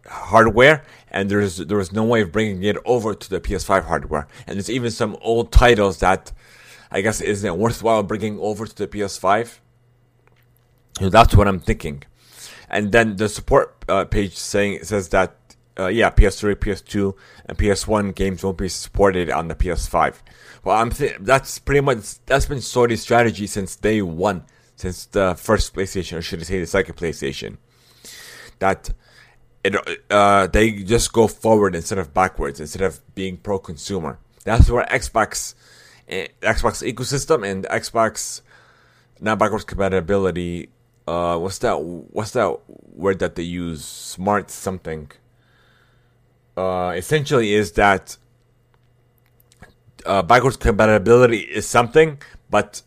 hardware, 0.07 0.83
and 1.09 1.29
there's 1.29 1.57
there 1.57 1.77
was 1.77 1.91
no 1.91 2.03
way 2.03 2.21
of 2.21 2.31
bringing 2.31 2.63
it 2.63 2.77
over 2.85 3.13
to 3.13 3.29
the 3.29 3.39
PS5 3.39 3.85
hardware. 3.85 4.27
And 4.47 4.55
there's 4.55 4.69
even 4.69 4.91
some 4.91 5.15
old 5.21 5.51
titles 5.51 5.99
that 5.99 6.33
I 6.91 7.01
guess 7.01 7.21
isn't 7.21 7.47
it 7.47 7.57
worthwhile 7.57 8.03
bringing 8.03 8.39
over 8.39 8.65
to 8.65 8.75
the 8.75 8.87
PS5? 8.87 9.59
So 10.99 11.09
that's 11.09 11.35
what 11.35 11.47
I'm 11.47 11.59
thinking. 11.59 12.03
And 12.69 12.91
then 12.91 13.15
the 13.15 13.29
support 13.29 13.83
uh, 13.87 14.05
page 14.05 14.35
saying 14.35 14.83
says 14.83 15.09
that 15.09 15.35
uh, 15.79 15.87
yeah, 15.87 16.09
PS3, 16.09 16.55
PS2, 16.55 17.13
and 17.45 17.57
PS1 17.57 18.13
games 18.13 18.43
won't 18.43 18.57
be 18.57 18.67
supported 18.67 19.29
on 19.29 19.47
the 19.47 19.55
PS5. 19.55 20.15
Well, 20.63 20.77
I'm 20.77 20.91
th- 20.91 21.17
that's 21.21 21.59
pretty 21.59 21.81
much 21.81 22.23
that's 22.25 22.45
been 22.45 22.59
Sony's 22.59 23.01
strategy 23.01 23.47
since 23.47 23.75
day 23.75 24.01
one, 24.01 24.45
since 24.75 25.05
the 25.05 25.35
first 25.35 25.73
PlayStation, 25.73 26.17
or 26.17 26.21
should 26.21 26.39
I 26.39 26.43
say 26.43 26.59
the 26.59 26.67
second 26.67 26.95
PlayStation. 26.95 27.57
That 28.59 28.91
it 29.63 29.75
uh, 30.09 30.47
they 30.47 30.71
just 30.83 31.13
go 31.13 31.27
forward 31.27 31.73
instead 31.73 31.97
of 31.97 32.13
backwards, 32.13 32.59
instead 32.59 32.81
of 32.81 32.99
being 33.15 33.37
pro-consumer. 33.37 34.19
That's 34.43 34.69
where 34.69 34.85
Xbox 34.85 35.55
Xbox 36.11 36.83
ecosystem 36.93 37.49
and 37.49 37.65
Xbox 37.65 38.41
not 39.19 39.39
backwards 39.39 39.63
compatibility. 39.63 40.69
Uh, 41.07 41.37
what's 41.37 41.59
that? 41.59 41.81
What's 41.81 42.31
that 42.31 42.59
word 42.93 43.19
that 43.19 43.35
they 43.35 43.43
use? 43.43 43.83
Smart 43.83 44.51
something. 44.51 45.11
Uh, 46.57 46.93
essentially, 46.95 47.53
is 47.53 47.71
that 47.73 48.17
uh, 50.05 50.21
backwards 50.21 50.57
compatibility 50.57 51.39
is 51.39 51.65
something, 51.67 52.21
but 52.49 52.81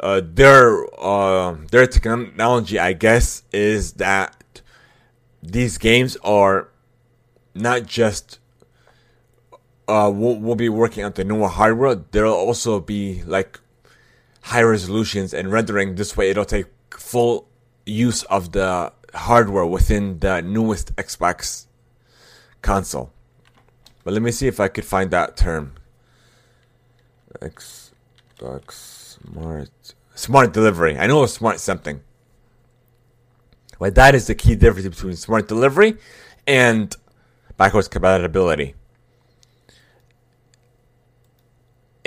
uh, 0.00 0.22
their 0.24 0.86
uh, 1.00 1.56
their 1.70 1.86
technology, 1.86 2.78
I 2.78 2.94
guess, 2.94 3.42
is 3.52 3.94
that 3.94 4.62
these 5.42 5.78
games 5.78 6.16
are 6.24 6.68
not 7.54 7.86
just 7.86 8.37
uh, 9.88 10.10
we'll, 10.14 10.36
we'll 10.36 10.54
be 10.54 10.68
working 10.68 11.04
on 11.04 11.12
the 11.12 11.24
newer 11.24 11.48
hardware. 11.48 11.94
There'll 11.94 12.34
also 12.34 12.78
be 12.78 13.22
like 13.24 13.58
high 14.42 14.62
resolutions 14.62 15.32
and 15.32 15.50
rendering. 15.50 15.94
This 15.94 16.16
way, 16.16 16.30
it'll 16.30 16.44
take 16.44 16.66
full 16.90 17.48
use 17.86 18.22
of 18.24 18.52
the 18.52 18.92
hardware 19.14 19.66
within 19.66 20.18
the 20.18 20.42
newest 20.42 20.94
Xbox 20.96 21.66
console. 22.60 23.10
But 24.04 24.12
let 24.12 24.22
me 24.22 24.30
see 24.30 24.46
if 24.46 24.60
I 24.60 24.68
could 24.68 24.84
find 24.84 25.10
that 25.10 25.36
term. 25.36 25.74
Xbox 27.40 28.72
Smart 28.72 29.70
Smart 30.14 30.52
Delivery. 30.52 30.98
I 30.98 31.06
know 31.06 31.22
it's 31.22 31.34
smart 31.34 31.60
something. 31.60 32.00
Well, 33.78 33.90
that 33.92 34.14
is 34.14 34.26
the 34.26 34.34
key 34.34 34.56
difference 34.56 34.88
between 34.88 35.16
smart 35.16 35.46
delivery 35.46 35.96
and 36.46 36.94
backwards 37.56 37.86
compatibility. 37.86 38.74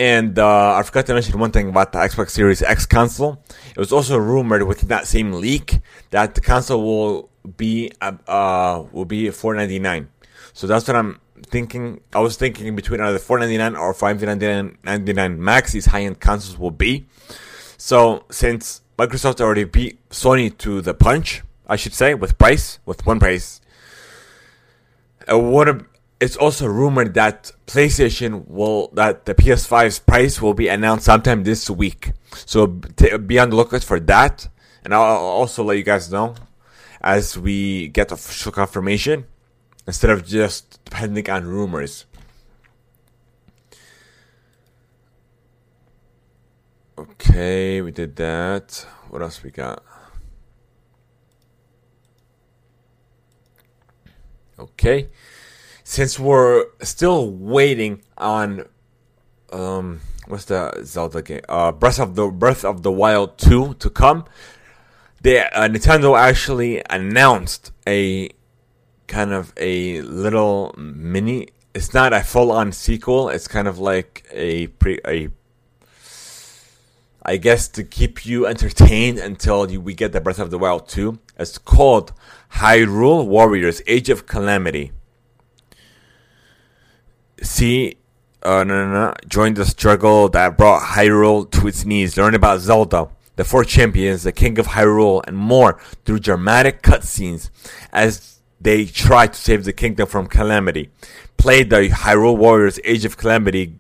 And 0.02 0.40
uh, 0.40 0.78
I 0.78 0.82
forgot 0.82 1.06
to 1.06 1.14
mention 1.14 1.38
one 1.38 1.52
thing 1.52 1.70
about 1.70 1.92
the 1.92 2.00
Xbox 2.00 2.32
Series 2.32 2.64
X 2.64 2.88
console. 2.88 3.38
It 3.70 3.78
was 3.78 3.92
also 3.92 4.18
rumored 4.18 4.64
within 4.64 4.90
that 4.90 5.06
same 5.06 5.32
leak 5.32 5.78
that 6.10 6.34
the 6.34 6.42
console 6.42 6.82
will 6.84 7.30
be 7.56 7.92
uh, 8.02 8.84
will 8.92 9.06
be 9.06 9.30
four 9.30 9.54
ninety 9.54 9.78
nine. 9.78 10.10
So 10.54 10.66
that's 10.66 10.88
what 10.88 10.98
I'm 10.98 11.20
thinking. 11.46 12.02
I 12.14 12.20
was 12.20 12.36
thinking 12.36 12.76
between 12.76 13.00
either 13.00 13.20
four 13.20 13.38
ninety 13.38 13.60
nine 13.60 13.76
or 13.76 13.94
five 13.94 14.20
ninety 14.24 15.14
nine 15.14 15.44
max. 15.44 15.74
These 15.74 15.86
high 15.86 16.02
end 16.02 16.20
consoles 16.20 16.58
will 16.58 16.72
be. 16.72 17.06
So 17.78 18.26
since 18.32 18.82
Microsoft 18.98 19.40
already 19.40 19.66
beat 19.66 20.00
Sony 20.10 20.58
to 20.66 20.82
the 20.82 20.96
punch, 20.96 21.44
I 21.68 21.76
should 21.76 21.94
say, 21.94 22.16
with 22.16 22.40
price, 22.40 22.80
with 22.88 23.06
one 23.06 23.20
price. 23.20 23.62
Uh, 25.32 25.38
what 25.38 25.86
it's 26.22 26.38
also 26.38 26.68
rumored 26.68 27.16
that 27.16 27.52
PlayStation 27.66 28.48
will 28.48 28.90
that 28.94 29.26
the 29.26 29.34
PS5's 29.34 29.98
price 29.98 30.40
will 30.40 30.54
be 30.54 30.68
announced 30.68 31.06
sometime 31.06 31.44
this 31.44 31.68
week. 31.68 32.12
So 32.46 32.68
be 32.68 33.40
on 33.40 33.50
the 33.50 33.56
lookout 33.56 33.84
for 33.84 34.00
that, 34.02 34.48
and 34.86 34.94
I'll 34.94 35.02
also 35.02 35.64
let 35.64 35.78
you 35.78 35.84
guys 35.84 36.12
know 36.12 36.36
as 37.02 37.38
we 37.38 37.88
get 37.88 38.12
official 38.12 38.52
confirmation 38.52 39.26
instead 39.88 40.12
of 40.12 40.24
just 40.24 40.80
depending 40.86 41.28
on 41.28 41.46
rumors. 41.46 42.06
Okay, 47.00 47.82
we 47.82 47.90
did 47.90 48.16
that. 48.18 48.86
What 49.10 49.24
else 49.24 49.42
we 49.42 49.50
got? 49.50 49.84
Okay 54.60 55.10
since 55.92 56.18
we're 56.18 56.68
still 56.82 57.30
waiting 57.30 58.02
on 58.18 58.66
um 59.52 60.00
what's 60.26 60.46
the 60.46 60.82
Zelda 60.86 61.22
game? 61.22 61.42
Uh, 61.50 61.74
Breath 61.74 62.00
of 62.00 62.16
the 62.16 62.28
Breath 62.28 62.64
of 62.64 62.82
the 62.82 62.92
Wild 62.92 63.38
two 63.38 63.74
to 63.74 63.90
come. 63.90 64.24
They 65.22 65.40
uh, 65.40 65.68
Nintendo 65.68 66.18
actually 66.18 66.82
announced 66.90 67.74
a 67.86 68.30
kind 69.08 69.34
of 69.34 69.52
a 69.58 70.02
little 70.04 70.74
mini. 70.78 71.50
It's 71.74 71.94
not 71.94 72.14
a 72.14 72.24
full 72.24 72.54
on 72.54 72.72
sequel. 72.72 73.28
It's 73.28 73.50
kind 73.50 73.68
of 73.68 73.78
like 73.78 74.26
a 74.32 74.68
pre 74.68 74.98
a. 75.06 75.28
I 77.24 77.36
guess 77.36 77.68
to 77.68 77.84
keep 77.84 78.26
you 78.26 78.48
entertained 78.48 79.20
until 79.20 79.70
you, 79.70 79.82
we 79.82 79.94
get 79.94 80.14
the 80.14 80.22
Breath 80.22 80.40
of 80.40 80.52
the 80.52 80.58
Wild 80.58 80.88
2. 80.88 81.20
It's 81.38 81.60
called 81.60 82.14
Hyrule 82.54 83.28
Warriors 83.28 83.80
Age 83.86 84.10
of 84.10 84.26
Calamity. 84.26 84.92
See, 87.42 87.98
uh, 88.44 88.64
no, 88.64 88.86
no, 88.86 88.92
no. 88.92 89.14
Join 89.28 89.54
the 89.54 89.66
struggle 89.66 90.30
that 90.30 90.58
brought 90.58 90.82
Hyrule 90.82 91.50
to 91.52 91.68
its 91.68 91.86
knees. 91.86 92.18
Learn 92.18 92.36
about 92.36 92.60
Zelda, 92.60 93.10
the 93.36 93.44
four 93.44 93.64
champions, 93.64 94.24
the 94.24 94.32
king 94.32 94.60
of 94.60 94.68
Hyrule, 94.68 95.24
and 95.28 95.38
more 95.38 95.80
through 96.06 96.20
dramatic 96.20 96.82
cutscenes 96.82 97.50
as 97.92 98.40
they 98.60 98.86
try 98.86 99.28
to 99.28 99.36
save 99.36 99.64
the 99.64 99.74
kingdom 99.74 100.08
from 100.08 100.28
calamity. 100.28 100.90
Play 101.38 101.64
the 101.64 101.90
Hyrule 101.90 102.38
Warriors 102.38 102.80
Age 102.84 103.06
of 103.06 103.18
Calamity 103.18 103.76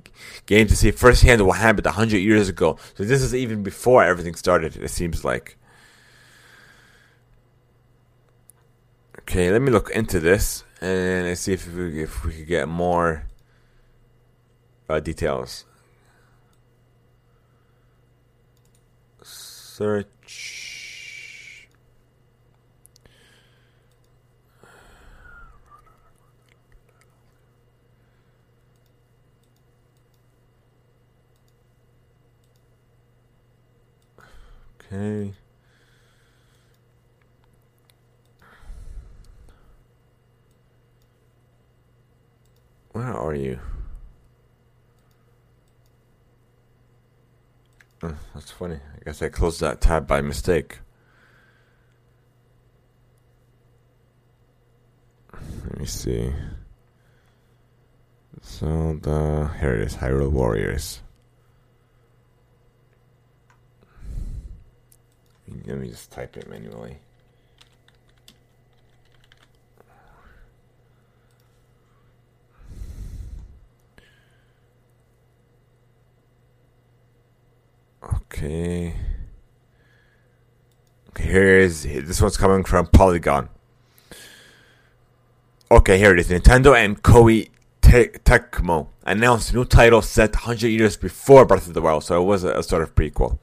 game 0.48 0.68
to 0.68 0.76
see 0.76 0.92
firsthand 0.92 1.46
what 1.46 1.60
happened 1.60 1.86
a 1.86 1.92
hundred 1.92 2.18
years 2.18 2.50
ago. 2.50 2.78
So 2.96 3.04
this 3.04 3.22
is 3.22 3.36
even 3.36 3.62
before 3.62 4.04
everything 4.04 4.36
started. 4.36 4.76
It 4.76 4.90
seems 4.90 5.24
like. 5.24 5.58
Okay, 9.20 9.52
let 9.52 9.62
me 9.62 9.72
look 9.72 9.92
into 9.92 10.20
this 10.20 10.64
and 10.82 11.38
see 11.38 11.54
if 11.54 11.72
we, 11.72 12.04
if 12.04 12.26
we 12.26 12.34
could 12.34 12.48
get 12.48 12.68
more 12.68 13.28
uh, 14.92 15.00
details. 15.00 15.66
Search. 19.24 20.12
Okay. 34.92 35.32
Where 42.92 43.14
are 43.14 43.34
you? 43.34 43.58
Uh, 48.04 48.12
that's 48.34 48.51
funny. 48.62 48.76
I 48.76 49.04
guess 49.04 49.24
I 49.24 49.30
closed 49.30 49.60
that 49.62 49.82
tab 49.82 50.06
by 50.06 50.22
mistake. 50.22 50.82
Let 55.34 55.80
me 55.80 55.88
see. 55.88 56.32
So 58.44 59.00
the 59.02 59.50
here 59.60 59.74
it 59.74 59.88
is, 59.88 59.96
Hyrule 59.96 60.30
Warriors. 60.30 61.02
Let 65.66 65.80
me 65.80 65.88
just 65.88 66.12
type 66.12 66.38
it 66.38 66.48
manually. 66.48 67.00
Okay. 78.42 78.96
Here 81.20 81.60
is 81.60 81.84
this 81.84 82.20
one's 82.20 82.38
coming 82.38 82.64
from 82.64 82.88
Polygon. 82.88 83.50
Okay, 85.70 86.00
here 86.00 86.12
it 86.14 86.20
is. 86.20 86.30
Nintendo 86.30 86.76
and 86.76 87.04
Koei 87.04 87.50
Te- 87.82 88.18
Tecmo 88.26 88.88
announced 89.04 89.52
a 89.52 89.56
new 89.56 89.66
title 89.66 90.02
set 90.02 90.34
100 90.34 90.70
years 90.70 90.98
before 90.98 91.46
Breath 91.46 91.68
of 91.68 91.76
the 91.76 91.84
Wild, 91.84 92.04
so 92.04 92.20
it 92.20 92.26
was 92.26 92.44
a, 92.44 92.58
a 92.58 92.64
sort 92.64 92.82
of 92.82 92.96
prequel. 92.96 93.38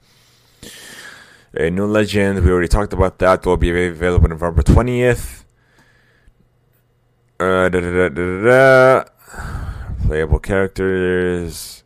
A 1.54 1.70
new 1.70 1.86
legend, 1.86 2.44
we 2.44 2.50
already 2.50 2.66
talked 2.66 2.92
about 2.92 3.20
that, 3.20 3.46
will 3.46 3.56
be 3.56 3.70
available 3.70 4.28
November 4.28 4.62
20th. 4.62 5.44
Uh, 7.38 7.68
da, 7.68 7.80
da, 7.80 8.08
da, 8.08 9.04
Playable 10.04 10.40
characters. 10.40 11.84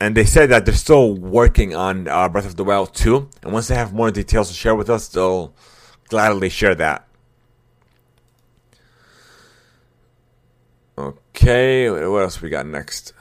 And 0.00 0.16
they 0.16 0.24
said 0.24 0.48
that 0.48 0.64
they're 0.64 0.74
still 0.74 1.14
working 1.14 1.74
on 1.76 2.08
uh, 2.08 2.26
Breath 2.30 2.46
of 2.46 2.56
the 2.56 2.64
Wild 2.64 2.94
2. 2.94 3.28
And 3.42 3.52
once 3.52 3.68
they 3.68 3.74
have 3.74 3.92
more 3.92 4.10
details 4.10 4.48
to 4.48 4.54
share 4.54 4.74
with 4.74 4.88
us, 4.88 5.08
they'll 5.08 5.54
gladly 6.08 6.48
share 6.48 6.74
that. 6.76 7.06
Okay, 10.96 11.90
what 11.90 12.22
else 12.22 12.40
we 12.40 12.48
got 12.48 12.66
next? 12.66 13.12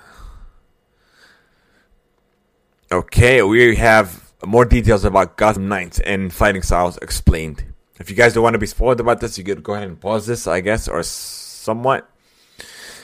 Okay, 2.92 3.42
we 3.44 3.76
have 3.76 4.32
more 4.46 4.66
details 4.66 5.04
about 5.04 5.36
Gotham 5.36 5.68
Knights 5.68 6.00
and 6.00 6.34
fighting 6.34 6.62
styles 6.62 6.98
explained. 6.98 7.66
If 8.00 8.10
you 8.10 8.16
guys 8.16 8.34
don't 8.34 8.44
want 8.44 8.54
to 8.54 8.60
be 8.60 8.66
spoiled 8.66 9.02
about 9.02 9.20
this, 9.20 9.38
you 9.38 9.44
could 9.44 9.64
go 9.64 9.74
ahead 9.74 9.90
and 9.90 10.00
pause 10.00 10.26
this, 10.26 10.48
I 10.48 10.62
guess, 10.62 10.88
or 10.88 11.04
somewhat. 11.04 12.10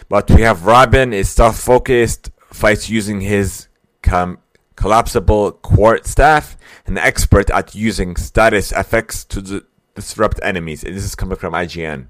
But 0.07 0.29
we 0.31 0.41
have 0.41 0.65
Robin 0.65 1.11
is 1.11 1.29
stuff 1.29 1.59
focused 1.59 2.31
fights 2.55 2.89
using 2.89 3.21
his 3.21 3.67
com- 4.01 4.39
collapsible 4.75 5.51
quarterstaff, 5.51 6.57
an 6.85 6.97
expert 6.97 7.49
at 7.49 7.75
using 7.75 8.15
status 8.15 8.71
effects 8.71 9.23
to 9.25 9.41
d- 9.41 9.61
disrupt 9.95 10.39
enemies. 10.43 10.83
And 10.83 10.95
this 10.95 11.03
is 11.03 11.15
coming 11.15 11.37
from 11.37 11.53
IGN. 11.53 12.07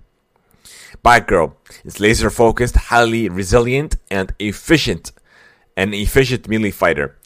Batgirl 1.04 1.54
is 1.84 2.00
laser 2.00 2.30
focused, 2.30 2.76
highly 2.76 3.30
resilient, 3.30 3.98
and 4.10 4.34
efficient, 4.40 5.12
an 5.76 5.94
efficient 5.94 6.48
melee 6.48 6.72
fighter. 6.72 7.18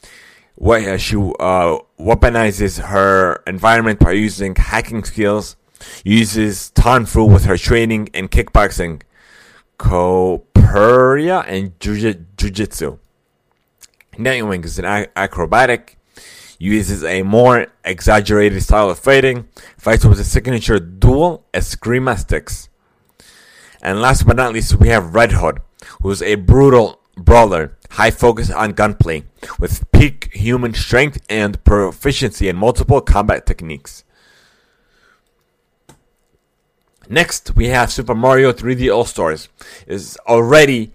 Where 0.56 0.98
she 0.98 1.16
uh, 1.16 1.78
weaponizes 1.98 2.84
her 2.84 3.42
environment 3.46 3.98
by 4.00 4.12
using 4.12 4.54
hacking 4.54 5.04
skills, 5.04 5.56
uses 6.04 6.70
tonfa 6.74 7.26
with 7.32 7.44
her 7.44 7.56
training 7.56 8.08
in 8.12 8.28
kickboxing, 8.28 9.00
Capoeira, 9.78 11.44
and 11.48 11.78
Jiu-Jitsu. 11.80 12.98
Nightwing 14.20 14.64
is 14.64 14.78
an 14.78 14.84
acrobatic, 15.16 15.96
uses 16.58 17.02
a 17.02 17.22
more 17.22 17.68
exaggerated 17.84 18.62
style 18.62 18.90
of 18.90 18.98
fighting, 18.98 19.48
fights 19.78 20.04
with 20.04 20.20
a 20.20 20.24
signature 20.24 20.78
dual 20.78 21.46
eskrima 21.54 22.68
And 23.82 24.02
last 24.02 24.26
but 24.26 24.36
not 24.36 24.52
least, 24.52 24.74
we 24.78 24.88
have 24.88 25.14
Red 25.14 25.32
Hood, 25.32 25.60
who's 26.02 26.20
a 26.20 26.34
brutal 26.34 27.00
brawler, 27.16 27.78
high 27.92 28.10
focus 28.10 28.50
on 28.50 28.72
gunplay, 28.72 29.24
with 29.58 29.90
peak 29.92 30.30
human 30.34 30.74
strength 30.74 31.18
and 31.30 31.62
proficiency 31.64 32.48
in 32.48 32.56
multiple 32.56 33.00
combat 33.00 33.46
techniques. 33.46 34.04
Next, 37.08 37.56
we 37.56 37.68
have 37.68 37.90
Super 37.90 38.14
Mario 38.14 38.52
3D 38.52 38.94
All 38.94 39.04
Stars. 39.04 39.48
is 39.86 40.16
already 40.28 40.92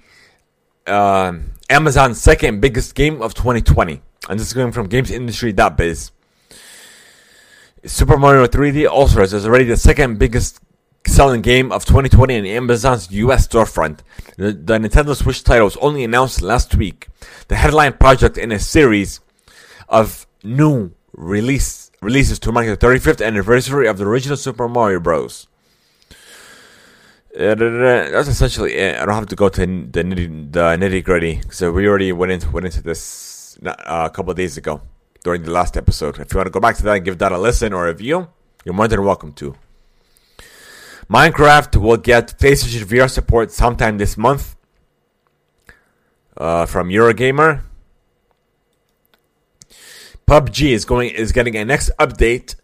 uh, 0.87 1.33
Amazon's 1.69 2.21
second 2.21 2.61
biggest 2.61 2.93
game 2.93 3.21
of 3.21 3.33
2020. 3.33 4.01
And 4.29 4.39
this 4.39 4.47
is 4.47 4.53
coming 4.53 4.71
from 4.71 4.87
GamesIndustry.biz. 4.87 6.11
Super 7.85 8.17
Mario 8.17 8.47
3D 8.47 8.89
All 8.89 9.07
Stars 9.07 9.33
is 9.33 9.45
already 9.45 9.65
the 9.65 9.77
second 9.77 10.17
biggest 10.17 10.59
selling 11.07 11.41
game 11.41 11.71
of 11.71 11.85
2020 11.85 12.35
in 12.35 12.45
Amazon's 12.45 13.11
US 13.11 13.47
storefront. 13.47 13.99
The, 14.37 14.51
the, 14.53 14.77
Nintendo 14.77 15.15
Switch 15.15 15.43
title 15.43 15.65
was 15.65 15.77
only 15.77 16.03
announced 16.03 16.41
last 16.41 16.75
week. 16.75 17.07
The 17.47 17.55
headline 17.55 17.93
project 17.93 18.37
in 18.37 18.51
a 18.51 18.59
series 18.59 19.19
of 19.87 20.25
new 20.43 20.91
release 21.13 21.91
releases 22.01 22.39
to 22.39 22.51
mark 22.51 22.67
the 22.67 22.77
35th 22.77 23.25
anniversary 23.25 23.87
of 23.87 23.97
the 23.97 24.05
original 24.05 24.37
Super 24.37 24.67
Mario 24.67 24.99
Bros. 24.99 25.47
That's 27.37 28.29
essentially 28.29 28.75
it. 28.75 28.95
I 28.95 29.05
don't 29.05 29.15
have 29.15 29.25
to 29.27 29.35
go 29.35 29.49
to 29.49 29.59
the 29.59 29.65
nitty, 29.65 30.53
the 30.53 30.77
nitty 30.77 31.03
gritty 31.03 31.41
so 31.49 31.69
we 31.69 31.85
already 31.85 32.13
went 32.13 32.31
into 32.31 32.49
went 32.49 32.65
into 32.65 32.81
this 32.81 33.59
uh, 33.65 33.73
a 33.87 34.09
couple 34.09 34.31
of 34.31 34.37
days 34.37 34.55
ago 34.55 34.81
during 35.23 35.43
the 35.43 35.51
last 35.51 35.75
episode. 35.75 36.17
If 36.19 36.33
you 36.33 36.37
want 36.37 36.47
to 36.47 36.51
go 36.51 36.61
back 36.61 36.77
to 36.77 36.83
that 36.83 36.95
and 36.95 37.03
give 37.03 37.17
that 37.17 37.33
a 37.33 37.37
listen 37.37 37.73
or 37.73 37.87
a 37.89 37.93
view, 37.93 38.29
you're 38.63 38.73
more 38.73 38.87
than 38.87 39.03
welcome 39.03 39.33
to. 39.33 39.55
Minecraft 41.09 41.75
will 41.81 41.97
get 41.97 42.39
PlayStation 42.39 42.85
VR 42.85 43.09
support 43.09 43.51
sometime 43.51 43.97
this 43.97 44.15
month 44.17 44.55
uh, 46.37 46.65
from 46.65 46.87
Eurogamer. 46.87 47.63
PUBG 50.25 50.69
is 50.69 50.85
going 50.85 51.09
is 51.09 51.33
getting 51.33 51.57
a 51.57 51.65
next 51.65 51.91
update 51.99 52.55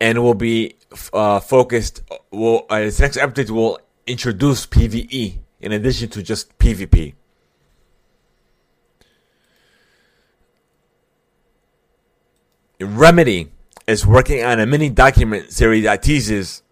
and 0.00 0.24
will 0.24 0.34
be 0.34 0.74
uh, 1.12 1.38
focused. 1.38 2.02
Will 2.32 2.66
uh, 2.68 2.76
its 2.76 2.98
next 2.98 3.16
update 3.16 3.50
will 3.50 3.78
introduce 4.08 4.66
PVE 4.66 5.38
in 5.60 5.72
addition 5.72 6.08
to 6.10 6.22
just 6.22 6.58
PvP. 6.58 7.14
Remedy 12.80 13.50
is 13.86 14.06
working 14.06 14.44
on 14.44 14.60
a 14.60 14.66
mini 14.66 14.88
document 14.88 15.52
series 15.52 15.84
that 15.84 16.02
teases 16.02 16.62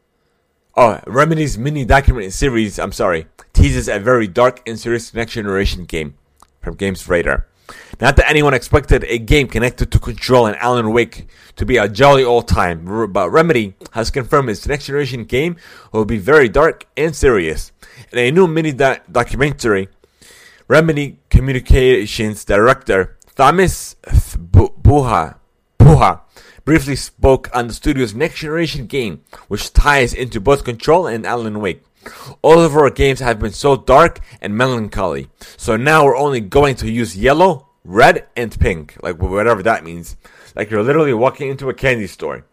Oh, 0.79 1.01
Remedy's 1.07 1.57
mini 1.57 1.87
document 1.87 2.35
series, 2.35 2.79
I'm 2.79 2.93
sorry, 2.93 3.27
teases 3.55 3.89
a 3.89 3.99
very 3.99 4.27
dark 4.27 4.61
and 4.69 4.79
serious 4.79 5.15
next 5.15 5.33
generation 5.33 5.87
game 5.87 6.17
from 6.61 6.75
Games 6.75 7.09
Radar. 7.09 7.47
Not 8.01 8.17
that 8.17 8.29
anyone 8.29 8.55
expected 8.55 9.05
a 9.05 9.19
game 9.19 9.49
connected 9.49 9.91
to 9.91 9.99
Control 9.99 10.47
and 10.47 10.57
Alan 10.57 10.93
Wake 10.93 11.27
to 11.57 11.65
be 11.65 11.79
a 11.79 11.89
jolly 11.89 12.23
old 12.23 12.47
time, 12.47 13.13
but 13.13 13.31
Remedy 13.31 13.75
has 13.93 14.11
confirmed 14.11 14.51
its 14.51 14.67
next 14.67 14.87
generation 14.87 15.25
game 15.25 15.57
will 15.93 16.05
be 16.05 16.19
very 16.19 16.49
dark 16.49 16.87
and 16.97 17.17
serious. 17.17 17.73
In 18.13 18.19
a 18.19 18.31
new 18.31 18.47
mini 18.47 18.73
do- 18.73 18.97
documentary, 19.11 19.89
Remedy 20.69 21.19
Communications 21.31 22.45
Director 22.45 23.17
Thomas 23.37 23.97
Puha, 24.05 25.37
Puha 25.79 26.21
briefly 26.65 26.97
spoke 26.97 27.49
on 27.55 27.69
the 27.69 27.75
studio's 27.75 28.15
next 28.15 28.41
generation 28.41 28.87
game, 28.87 29.23
which 29.49 29.73
ties 29.73 30.15
into 30.15 30.41
both 30.41 30.65
Control 30.65 31.07
and 31.07 31.27
Alan 31.27 31.61
Wake. 31.61 31.83
All 32.43 32.61
of 32.61 32.77
our 32.77 32.91
games 32.91 33.21
have 33.21 33.39
been 33.39 33.53
so 33.53 33.77
dark 33.77 34.21
and 34.41 34.57
melancholy, 34.57 35.29
so 35.57 35.77
now 35.77 36.05
we're 36.05 36.17
only 36.17 36.41
going 36.41 36.77
to 36.77 36.91
use 36.91 37.17
yellow, 37.17 37.69
red, 37.85 38.27
and 38.37 38.59
pink, 38.59 38.97
like 39.03 39.21
whatever 39.21 39.63
that 39.63 39.85
means. 39.85 40.17
Like 40.55 40.71
you're 40.71 40.83
literally 40.83 41.15
walking 41.15 41.51
into 41.51 41.69
a 41.69 41.75
candy 41.75 42.07
store. 42.07 42.47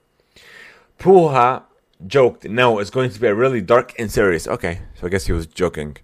Puha 1.00 1.64
joked, 2.06 2.46
no, 2.46 2.80
it's 2.80 2.90
going 2.90 3.10
to 3.10 3.20
be 3.20 3.28
a 3.28 3.36
really 3.36 3.62
dark 3.62 3.94
and 3.98 4.12
serious. 4.12 4.48
Okay, 4.48 4.82
so 4.96 5.08
I 5.08 5.10
guess 5.10 5.26
he 5.26 5.34
was 5.34 5.48
joking. 5.48 5.98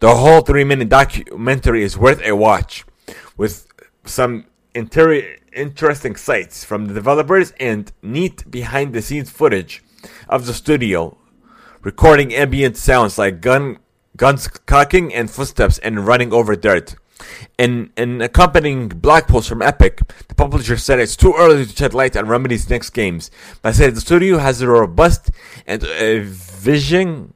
The 0.00 0.14
whole 0.14 0.42
three 0.42 0.64
minute 0.64 0.88
documentary 0.88 1.82
is 1.82 1.98
worth 1.98 2.22
a 2.24 2.34
watch, 2.36 2.84
with 3.36 3.66
some 4.04 4.46
interior 4.74 5.36
interesting 5.52 6.14
sights 6.14 6.64
from 6.64 6.86
the 6.86 6.94
developers 6.94 7.52
and 7.58 7.90
neat 8.02 8.48
behind 8.50 8.92
the 8.92 9.02
scenes 9.02 9.30
footage 9.30 9.82
of 10.28 10.46
the 10.46 10.54
studio, 10.54 11.16
recording 11.82 12.34
ambient 12.34 12.76
sounds 12.76 13.18
like 13.18 13.40
gun 13.40 13.78
guns 14.16 14.48
cocking 14.48 15.14
and 15.14 15.30
footsteps 15.30 15.78
and 15.78 16.06
running 16.06 16.32
over 16.32 16.56
dirt. 16.56 16.96
In 17.56 17.90
an 17.96 18.20
accompanying 18.20 18.88
blog 18.88 19.24
post 19.24 19.48
from 19.48 19.62
Epic, 19.62 20.00
the 20.28 20.34
publisher 20.34 20.76
said 20.76 20.98
it's 20.98 21.16
too 21.16 21.34
early 21.36 21.66
to 21.66 21.76
shed 21.76 21.94
light 21.94 22.16
on 22.16 22.26
Remedy's 22.26 22.70
next 22.70 22.90
games, 22.90 23.30
but 23.62 23.74
said 23.74 23.94
the 23.94 24.00
studio 24.00 24.38
has 24.38 24.60
a 24.60 24.68
robust 24.68 25.30
and 25.66 25.82
a 25.84 26.20
vision. 26.20 27.34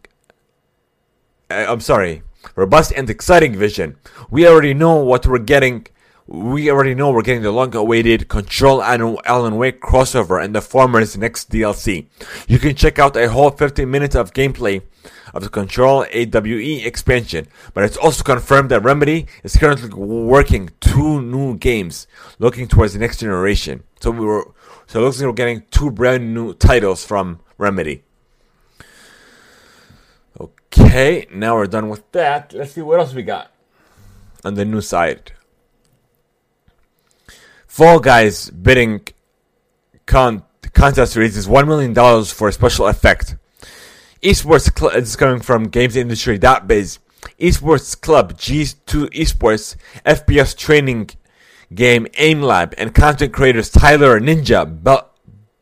Uh, 1.50 1.66
I'm 1.68 1.80
sorry, 1.80 2.22
robust 2.54 2.92
and 2.96 3.10
exciting 3.10 3.56
vision. 3.56 3.96
We 4.30 4.46
already 4.46 4.74
know 4.74 4.96
what 4.96 5.26
we're 5.26 5.38
getting 5.38 5.86
we 6.32 6.70
already 6.70 6.94
know 6.94 7.10
we're 7.10 7.20
getting 7.20 7.42
the 7.42 7.52
long 7.52 7.74
awaited 7.74 8.26
Control 8.26 8.82
and 8.82 9.18
Alan 9.26 9.58
Wake 9.58 9.82
crossover 9.82 10.42
and 10.42 10.54
the 10.54 10.62
former's 10.62 11.14
next 11.14 11.50
DLC. 11.50 12.06
You 12.48 12.58
can 12.58 12.74
check 12.74 12.98
out 12.98 13.14
a 13.18 13.28
whole 13.28 13.50
15 13.50 13.90
minutes 13.90 14.16
of 14.16 14.32
gameplay 14.32 14.80
of 15.34 15.42
the 15.42 15.50
Control 15.50 16.06
AWE 16.10 16.86
expansion, 16.86 17.48
but 17.74 17.84
it's 17.84 17.98
also 17.98 18.22
confirmed 18.22 18.70
that 18.70 18.82
Remedy 18.82 19.26
is 19.44 19.58
currently 19.58 19.90
working 19.92 20.70
two 20.80 21.20
new 21.20 21.58
games 21.58 22.06
looking 22.38 22.66
towards 22.66 22.94
the 22.94 22.98
next 22.98 23.20
generation. 23.20 23.82
So 24.00 24.10
we 24.10 24.24
were 24.24 24.50
so 24.86 25.00
it 25.00 25.04
looks 25.04 25.20
like 25.20 25.26
we're 25.26 25.34
getting 25.34 25.64
two 25.70 25.90
brand 25.90 26.32
new 26.32 26.54
titles 26.54 27.04
from 27.04 27.40
Remedy. 27.58 28.04
Okay, 30.40 31.26
now 31.30 31.56
we're 31.56 31.66
done 31.66 31.90
with 31.90 32.10
that. 32.12 32.54
Let's 32.54 32.72
see 32.72 32.80
what 32.80 33.00
else 33.00 33.12
we 33.12 33.22
got 33.22 33.52
on 34.46 34.54
the 34.54 34.64
new 34.64 34.80
side. 34.80 35.32
Fall 37.72 38.00
Guys 38.00 38.50
bidding 38.50 39.00
con- 40.04 40.42
contest 40.74 41.16
raises 41.16 41.48
$1 41.48 41.66
million 41.66 41.94
for 42.26 42.48
a 42.48 42.52
special 42.52 42.86
effect. 42.86 43.36
Esports 44.22 44.78
cl- 44.78 44.90
is 44.90 45.16
coming 45.16 45.40
from 45.40 45.70
GamesIndustry.biz. 45.70 46.98
Esports 47.40 47.98
Club 47.98 48.34
G2 48.34 49.08
Esports 49.14 49.76
FPS 50.04 50.54
training 50.54 51.08
game 51.74 52.06
Aim 52.18 52.42
Lab 52.42 52.74
and 52.76 52.94
content 52.94 53.32
creators 53.32 53.70
Tyler 53.70 54.20
Ninja 54.20 54.66
Be- 54.66 55.08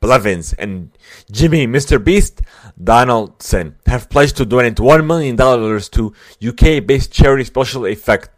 Blevins 0.00 0.52
and 0.54 0.90
Jimmy 1.30 1.68
Mr. 1.68 2.02
Beast 2.02 2.42
Donaldson 2.82 3.76
have 3.86 4.10
pledged 4.10 4.36
to 4.38 4.44
donate 4.44 4.74
$1 4.74 5.06
million 5.06 5.36
to 5.36 6.12
UK 6.44 6.84
based 6.84 7.12
charity 7.12 7.44
Special 7.44 7.86
Effect 7.86 8.30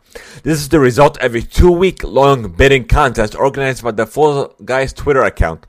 this 0.43 0.59
is 0.61 0.69
the 0.69 0.81
result 0.81 1.19
of 1.19 1.35
a 1.35 1.43
two-week 1.43 2.03
long 2.05 2.53
bidding 2.53 2.85
contest 2.85 3.35
organized 3.35 3.83
by 3.83 3.93
the 3.93 4.07
Fall 4.07 4.55
Guys 4.65 4.93
Twitter 4.93 5.23
account. 5.23 5.67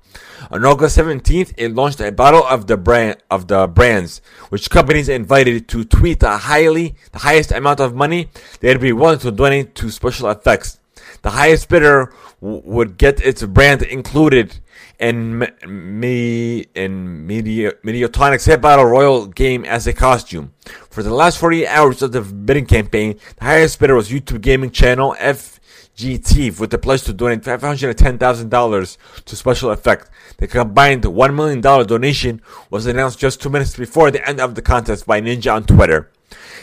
On 0.52 0.64
August 0.66 0.98
17th, 0.98 1.54
it 1.58 1.74
launched 1.74 2.00
a 2.02 2.12
battle 2.12 2.44
of 2.44 2.68
the 2.68 2.78
brand 2.78 3.18
of 3.32 3.48
the 3.48 3.68
brands, 3.68 4.22
which 4.50 4.70
companies 4.70 5.10
invited 5.10 5.68
to 5.70 5.84
tweet 5.84 6.20
the 6.20 6.38
highly 6.38 6.96
the 7.12 7.20
highest 7.20 7.52
amount 7.52 7.80
of 7.80 7.96
money 7.96 8.30
they'd 8.60 8.82
be 8.82 8.92
willing 8.92 9.20
to 9.20 9.32
donate 9.32 9.76
to 9.76 9.90
special 9.90 10.30
effects. 10.30 10.80
The 11.22 11.32
highest 11.32 11.70
bidder 11.70 12.14
w- 12.42 12.62
would 12.66 12.98
get 12.98 13.22
its 13.22 13.44
brand 13.44 13.82
included 13.82 14.60
in 15.00 15.48
me 15.66 16.66
in 16.76 17.28
Media 17.28 17.74
Mediatonic's 17.84 18.46
Hit 18.46 18.62
Battle 18.62 18.86
Royal 18.86 19.28
game 19.28 19.66
as 19.66 19.88
a 19.88 19.94
costume. 19.94 20.54
For 20.90 21.04
the 21.04 21.14
last 21.14 21.38
48 21.38 21.68
hours 21.68 22.02
of 22.02 22.12
the 22.12 22.22
bidding 22.22 22.66
campaign, 22.66 23.20
the 23.38 23.44
highest 23.44 23.80
bidder 23.80 23.96
was 23.96 24.10
YouTube 24.10 24.42
gaming 24.42 24.72
channel 24.72 25.16
FGT 25.20 26.60
with 26.60 26.70
the 26.72 26.78
pledge 26.78 27.04
to 27.04 27.14
donate 27.14 27.42
$510,000 27.42 28.98
to 29.26 29.36
special 29.36 29.72
effect. 29.72 30.10
The 30.38 30.48
combined 30.48 31.04
$1 31.04 31.36
million 31.36 31.62
donation 31.62 32.42
was 32.70 32.86
announced 32.86 33.20
just 33.20 33.42
two 33.42 33.50
minutes 33.50 33.76
before 33.76 34.12
the 34.12 34.28
end 34.28 34.40
of 34.40 34.56
the 34.56 34.62
contest 34.62 35.06
by 35.06 35.22
Ninja 35.22 35.54
on 35.54 35.66
Twitter. 35.66 36.10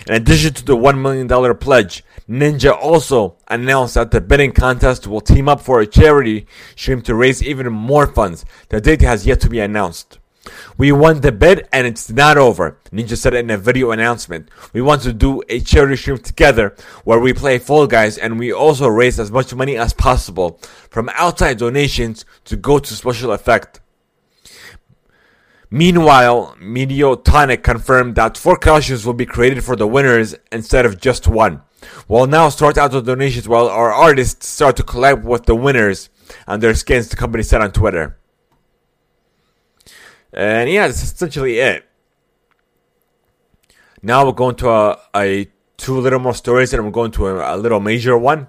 In 0.07 0.15
addition 0.15 0.55
to 0.55 0.65
the 0.65 0.77
$1 0.77 1.01
million 1.01 1.57
pledge, 1.57 2.05
Ninja 2.29 2.77
also 2.77 3.37
announced 3.49 3.95
that 3.95 4.11
the 4.11 4.21
bidding 4.21 4.53
contest 4.53 5.07
will 5.07 5.21
team 5.21 5.49
up 5.49 5.61
for 5.61 5.81
a 5.81 5.87
charity 5.87 6.47
stream 6.77 7.03
to 7.03 7.15
raise 7.15 7.43
even 7.43 7.73
more 7.73 8.07
funds. 8.07 8.45
The 8.69 8.81
date 8.81 9.03
has 9.03 9.27
yet 9.27 9.41
to 9.41 9.49
be 9.49 9.61
announced. 9.61 10.19
We 10.79 10.91
won 10.93 11.21
the 11.21 11.33
bid 11.33 11.69
and 11.73 11.87
it's 11.87 12.09
not 12.11 12.39
over, 12.39 12.79
Ninja 12.93 13.17
said 13.17 13.35
in 13.35 13.51
a 13.51 13.59
video 13.59 13.91
announcement. 13.91 14.49
We 14.73 14.81
want 14.81 15.03
to 15.03 15.13
do 15.13 15.43
a 15.49 15.61
charity 15.61 15.97
stream 15.97 16.19
together 16.19 16.75
where 17.05 17.21
we 17.21 17.33
play 17.33 17.59
Fall 17.59 17.87
Guys 17.87 18.17
and 18.17 18.39
we 18.39 18.53
also 18.53 18.89
raise 18.89 19.21
as 19.21 19.31
much 19.31 19.55
money 19.55 19.77
as 19.77 19.93
possible 19.93 20.61
from 20.89 21.11
outside 21.15 21.59
donations 21.59 22.25
to 22.47 22.57
go 22.57 22.79
to 22.79 22.95
special 22.95 23.33
effect. 23.33 23.81
Meanwhile, 25.71 26.57
Mediatonic 26.61 27.63
confirmed 27.63 28.17
that 28.17 28.37
four 28.37 28.57
costumes 28.57 29.07
will 29.07 29.15
be 29.15 29.27
created 29.27 29.63
for 29.63 29.77
the 29.77 29.87
winners 29.87 30.35
instead 30.51 30.85
of 30.85 31.01
just 31.01 31.29
one. 31.29 31.63
We'll 32.09 32.27
now 32.27 32.49
sort 32.49 32.77
out 32.77 32.91
the 32.91 33.01
donations 33.01 33.49
while 33.49 33.69
our 33.69 33.93
artists 33.93 34.49
start 34.49 34.77
to 34.77 34.83
collab 34.83 35.23
with 35.23 35.47
the 35.47 35.55
winners 35.55 36.11
and 36.47 36.63
their 36.63 36.75
skins, 36.75 37.09
the 37.09 37.17
company 37.17 37.45
said 37.45 37.61
on 37.61 37.71
Twitter. 37.71 38.19
And 40.33 40.69
yeah, 40.71 40.87
that's 40.87 41.03
essentially 41.03 41.59
it. 41.59 41.85
Now 44.03 44.27
we're 44.27 44.33
going 44.33 44.57
to 44.57 44.71
a, 44.71 44.99
a 45.15 45.49
two 45.77 45.99
little 45.99 46.19
more 46.19 46.35
stories, 46.35 46.73
and 46.73 46.85
we're 46.85 46.91
going 46.91 47.11
to 47.13 47.27
a, 47.29 47.57
a 47.57 47.57
little 47.57 47.81
major 47.81 48.17
one. 48.17 48.49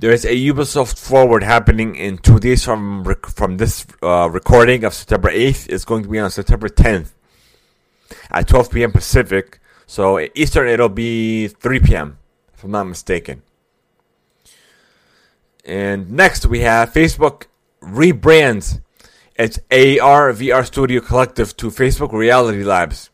There's 0.00 0.24
a 0.24 0.28
Ubisoft 0.28 0.96
Forward 0.96 1.42
happening 1.42 1.96
in 1.96 2.18
two 2.18 2.38
days 2.38 2.64
from 2.64 3.04
from 3.22 3.56
this 3.56 3.84
uh, 4.00 4.30
recording 4.30 4.84
of 4.84 4.94
September 4.94 5.28
8th. 5.28 5.68
It's 5.68 5.84
going 5.84 6.04
to 6.04 6.08
be 6.08 6.20
on 6.20 6.30
September 6.30 6.68
10th 6.68 7.14
at 8.30 8.46
12 8.46 8.70
p.m. 8.70 8.92
Pacific. 8.92 9.58
So 9.88 10.20
Eastern, 10.36 10.68
it'll 10.68 10.88
be 10.88 11.48
3 11.48 11.80
p.m. 11.80 12.18
if 12.54 12.62
I'm 12.62 12.70
not 12.70 12.84
mistaken. 12.84 13.42
And 15.64 16.12
next 16.12 16.46
we 16.46 16.60
have 16.60 16.92
Facebook 16.92 17.46
rebrands 17.82 18.80
its 19.34 19.58
AR 19.72 20.32
VR 20.32 20.64
Studio 20.64 21.00
Collective 21.00 21.56
to 21.56 21.70
Facebook 21.70 22.12
Reality 22.12 22.62
Labs. 22.62 23.10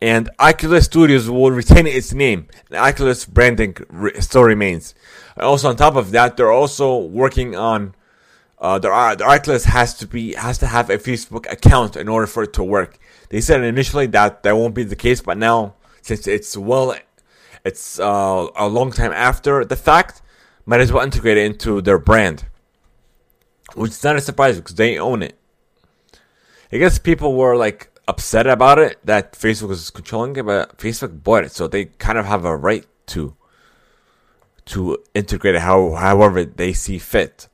And 0.00 0.30
Oculus 0.40 0.86
Studios 0.86 1.30
will 1.30 1.52
retain 1.52 1.86
its 1.86 2.12
name. 2.12 2.48
The 2.70 2.78
Oculus 2.78 3.24
branding 3.24 3.76
re- 3.88 4.20
still 4.20 4.42
remains. 4.42 4.96
Also 5.36 5.68
on 5.68 5.76
top 5.76 5.96
of 5.96 6.10
that, 6.12 6.36
they're 6.36 6.52
also 6.52 6.98
working 6.98 7.56
on 7.56 7.94
uh, 8.58 8.78
the, 8.78 8.88
the 9.18 9.24
Oculus 9.24 9.64
has 9.64 9.94
to 9.94 10.06
be 10.06 10.34
has 10.34 10.56
to 10.58 10.66
have 10.66 10.88
a 10.88 10.96
Facebook 10.96 11.50
account 11.50 11.96
in 11.96 12.08
order 12.08 12.26
for 12.28 12.44
it 12.44 12.52
to 12.54 12.62
work. 12.62 12.98
They 13.28 13.40
said 13.40 13.62
initially 13.64 14.06
that 14.06 14.44
that 14.44 14.56
won't 14.56 14.74
be 14.74 14.84
the 14.84 14.96
case, 14.96 15.20
but 15.20 15.36
now 15.36 15.74
since 16.00 16.26
it's 16.26 16.56
well, 16.56 16.94
it's 17.64 17.98
uh, 17.98 18.46
a 18.54 18.68
long 18.68 18.92
time 18.92 19.12
after 19.12 19.64
the 19.64 19.76
fact, 19.76 20.22
might 20.64 20.80
as 20.80 20.92
well 20.92 21.02
integrate 21.02 21.38
it 21.38 21.46
into 21.46 21.80
their 21.80 21.98
brand, 21.98 22.44
which 23.74 23.92
is 23.92 24.04
not 24.04 24.16
a 24.16 24.20
surprise 24.20 24.56
because 24.56 24.76
they 24.76 24.98
own 24.98 25.22
it. 25.22 25.36
I 26.72 26.78
guess 26.78 26.98
people 26.98 27.34
were 27.34 27.56
like 27.56 27.90
upset 28.06 28.46
about 28.46 28.78
it 28.78 28.98
that 29.04 29.32
Facebook 29.32 29.68
was 29.68 29.90
controlling 29.90 30.36
it, 30.36 30.46
but 30.46 30.78
Facebook 30.78 31.22
bought 31.22 31.44
it, 31.44 31.52
so 31.52 31.66
they 31.66 31.86
kind 31.86 32.16
of 32.16 32.26
have 32.26 32.44
a 32.44 32.56
right 32.56 32.86
to 33.06 33.36
to 34.66 34.98
integrate 35.14 35.54
it 35.54 35.62
how 35.62 35.92
however 35.92 36.44
they 36.44 36.72
see 36.72 36.98
fit. 36.98 37.48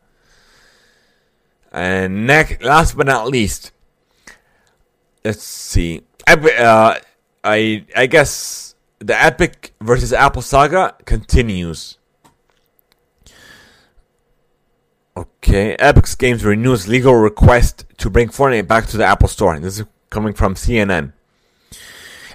And 1.73 2.27
next, 2.27 2.62
last 2.62 2.97
but 2.97 3.07
not 3.07 3.29
least, 3.29 3.73
let's 5.25 5.42
see. 5.42 6.03
Uh, 6.27 6.99
I 7.44 7.85
I 7.97 8.07
guess 8.07 8.75
the 8.99 9.21
Epic 9.21 9.75
versus 9.81 10.12
Apple 10.12 10.42
saga 10.42 10.94
continues. 11.05 11.99
Okay, 15.16 15.75
Epic's 15.77 16.14
Games 16.14 16.44
renews 16.44 16.87
legal 16.87 17.14
request 17.14 17.85
to 17.99 18.09
bring 18.09 18.29
Fortnite 18.29 18.68
back 18.68 18.87
to 18.87 18.97
the 18.97 19.05
Apple 19.05 19.29
Store. 19.29 19.59
This 19.59 19.81
is 19.81 19.87
coming 20.11 20.33
from 20.33 20.55
CNN. 20.55 21.12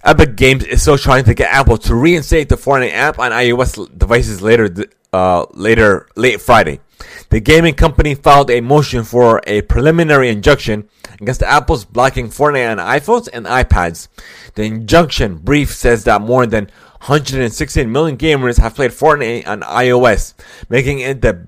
Epic 0.04 0.36
Games 0.36 0.66
is 0.66 0.82
still 0.82 0.98
trying 0.98 1.24
to 1.24 1.34
get 1.34 1.50
Apple 1.50 1.78
to 1.78 1.96
reinstate 1.96 2.50
the 2.50 2.56
Fortnite 2.56 2.92
app 2.92 3.20
on 3.20 3.32
iOS 3.32 3.98
devices 3.98 4.42
later, 4.42 4.70
uh, 5.14 5.46
later 5.54 6.10
late 6.18 6.42
Friday. 6.42 6.82
The 7.30 7.40
gaming 7.40 7.74
company 7.74 8.14
filed 8.14 8.52
a 8.52 8.60
motion 8.60 9.06
for 9.06 9.42
a 9.48 9.62
preliminary 9.62 10.28
injunction 10.28 10.90
against 11.22 11.42
Apple's 11.42 11.86
blocking 11.86 12.28
Fortnite 12.28 12.72
on 12.72 13.00
iPhones 13.00 13.30
and 13.32 13.46
iPads. 13.46 14.10
The 14.56 14.64
injunction 14.64 15.38
brief 15.38 15.74
says 15.74 16.04
that 16.04 16.22
more 16.22 16.46
than 16.48 16.66
116 17.06 17.90
million 17.90 18.18
gamers 18.18 18.60
have 18.60 18.76
played 18.76 18.92
Fortnite 18.92 19.48
on 19.48 19.62
iOS, 19.62 20.34
making 20.68 21.00
it 21.00 21.22
the 21.22 21.48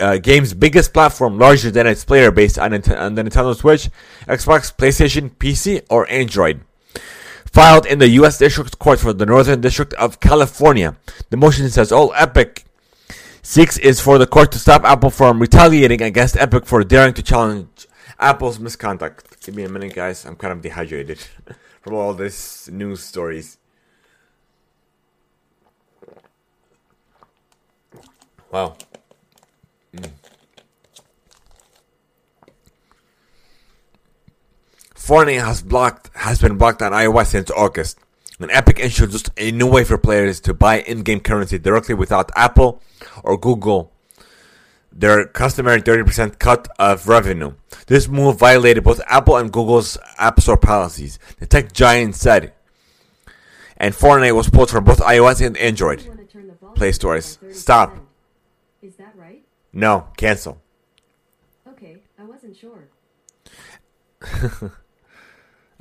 uh, 0.00 0.16
game's 0.16 0.54
biggest 0.54 0.94
platform, 0.94 1.38
larger 1.38 1.70
than 1.70 1.86
its 1.86 2.06
player 2.06 2.30
base 2.30 2.56
on, 2.56 2.72
on 2.72 3.14
the 3.14 3.22
Nintendo 3.22 3.54
Switch, 3.54 3.90
Xbox, 4.26 4.74
PlayStation, 4.74 5.36
PC, 5.36 5.84
or 5.90 6.10
Android. 6.10 6.62
Filed 7.52 7.84
in 7.86 7.98
the 7.98 8.08
U.S. 8.10 8.38
District 8.38 8.78
Court 8.78 9.00
for 9.00 9.12
the 9.12 9.26
Northern 9.26 9.60
District 9.60 9.92
of 9.94 10.20
California, 10.20 10.96
the 11.30 11.36
motion 11.36 11.68
says 11.68 11.90
all 11.90 12.12
Epic 12.14 12.64
seeks 13.42 13.76
is 13.78 14.00
for 14.00 14.18
the 14.18 14.26
court 14.26 14.52
to 14.52 14.58
stop 14.58 14.84
Apple 14.84 15.10
from 15.10 15.40
retaliating 15.40 16.00
against 16.00 16.36
Epic 16.36 16.64
for 16.64 16.84
daring 16.84 17.14
to 17.14 17.22
challenge 17.22 17.88
Apple's 18.20 18.60
misconduct. 18.60 19.44
Give 19.44 19.54
me 19.54 19.64
a 19.64 19.68
minute, 19.68 19.94
guys. 19.94 20.24
I'm 20.24 20.36
kind 20.36 20.52
of 20.52 20.62
dehydrated 20.62 21.18
from 21.80 21.94
all 21.94 22.14
this 22.14 22.68
news 22.68 23.02
stories. 23.02 23.58
Wow. 28.52 28.76
Fortnite 35.00 35.44
has 35.44 35.62
blocked 35.62 36.10
has 36.14 36.40
been 36.40 36.58
blocked 36.58 36.82
on 36.82 36.92
iOS 36.92 37.26
since 37.26 37.50
August. 37.50 37.98
And 38.38 38.50
Epic 38.50 38.78
introduced 38.78 39.30
a 39.36 39.50
new 39.50 39.66
way 39.66 39.84
for 39.84 39.98
players 39.98 40.40
to 40.40 40.54
buy 40.54 40.80
in-game 40.80 41.20
currency 41.20 41.58
directly 41.58 41.94
without 41.94 42.30
Apple 42.36 42.80
or 43.22 43.38
Google 43.38 43.92
their 44.92 45.24
customary 45.26 45.80
30% 45.80 46.38
cut 46.38 46.68
of 46.78 47.08
revenue. 47.08 47.54
This 47.86 48.08
move 48.08 48.38
violated 48.38 48.84
both 48.84 49.00
Apple 49.06 49.36
and 49.36 49.52
Google's 49.52 49.96
App 50.18 50.40
Store 50.40 50.56
policies, 50.56 51.18
the 51.38 51.46
tech 51.46 51.72
giant 51.72 52.16
said. 52.16 52.52
And 53.76 53.94
Fortnite 53.94 54.34
was 54.34 54.50
pulled 54.50 54.70
from 54.70 54.84
both 54.84 55.00
iOS 55.00 55.44
and 55.44 55.56
Android 55.56 56.02
Play 56.74 56.92
Stores. 56.92 57.38
Stop. 57.52 57.96
Is 58.82 58.96
that 58.96 59.14
right? 59.16 59.42
No, 59.72 60.08
cancel. 60.16 60.60
Okay, 61.68 61.96
I 62.18 62.24
wasn't 62.24 62.56
sure. 62.56 62.88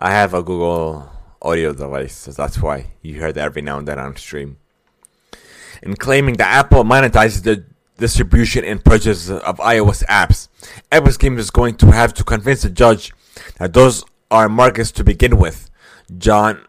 I 0.01 0.11
have 0.11 0.33
a 0.33 0.41
Google 0.41 1.11
audio 1.41 1.73
device, 1.73 2.15
so 2.15 2.31
that's 2.31 2.61
why 2.61 2.85
you 3.01 3.15
hear 3.15 3.33
that 3.33 3.43
every 3.43 3.61
now 3.61 3.79
and 3.79 3.85
then 3.85 3.99
on 3.99 4.15
stream. 4.15 4.55
In 5.83 5.97
claiming 5.97 6.35
that 6.35 6.47
Apple 6.47 6.85
monetizes 6.85 7.43
the 7.43 7.65
distribution 7.97 8.63
and 8.63 8.81
purchase 8.81 9.29
of 9.29 9.57
iOS 9.57 10.05
apps, 10.05 10.47
Apple's 10.89 11.17
game 11.17 11.37
is 11.37 11.51
going 11.51 11.75
to 11.75 11.87
have 11.87 12.13
to 12.13 12.23
convince 12.23 12.61
the 12.61 12.69
judge 12.69 13.11
that 13.57 13.73
those 13.73 14.05
are 14.31 14.47
markets 14.47 14.91
to 14.91 15.03
begin 15.03 15.37
with. 15.37 15.69
John 16.17 16.65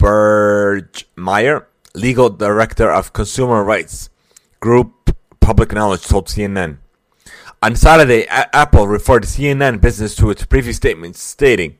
Bergmayer, 0.00 1.66
legal 1.94 2.30
director 2.30 2.90
of 2.90 3.12
consumer 3.12 3.62
rights 3.62 4.10
group 4.58 5.16
Public 5.38 5.72
Knowledge, 5.72 6.02
told 6.02 6.26
CNN. 6.26 6.78
On 7.62 7.76
Saturday, 7.76 8.22
A- 8.24 8.56
Apple 8.56 8.88
referred 8.88 9.22
CNN 9.22 9.80
business 9.80 10.16
to 10.16 10.30
its 10.30 10.44
previous 10.44 10.78
statement, 10.78 11.14
stating 11.14 11.76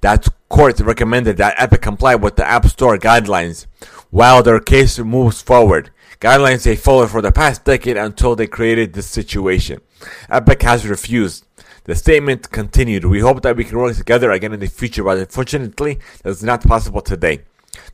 that 0.00 0.28
court 0.48 0.80
recommended 0.80 1.36
that 1.36 1.54
Epic 1.58 1.80
comply 1.82 2.14
with 2.14 2.36
the 2.36 2.46
App 2.46 2.66
Store 2.66 2.98
guidelines 2.98 3.66
while 4.10 4.42
their 4.42 4.60
case 4.60 4.98
moves 4.98 5.42
forward. 5.42 5.90
Guidelines 6.20 6.64
they 6.64 6.76
followed 6.76 7.10
for 7.10 7.22
the 7.22 7.32
past 7.32 7.64
decade 7.64 7.96
until 7.96 8.36
they 8.36 8.46
created 8.46 8.92
this 8.92 9.06
situation. 9.06 9.80
Epic 10.28 10.62
has 10.62 10.86
refused. 10.86 11.46
The 11.84 11.94
statement 11.94 12.50
continued, 12.50 13.04
We 13.04 13.20
hope 13.20 13.42
that 13.42 13.56
we 13.56 13.64
can 13.64 13.78
work 13.78 13.96
together 13.96 14.30
again 14.30 14.52
in 14.52 14.60
the 14.60 14.66
future, 14.66 15.02
but 15.02 15.18
unfortunately, 15.18 15.98
that 16.22 16.30
is 16.30 16.44
not 16.44 16.62
possible 16.62 17.00
today. 17.00 17.40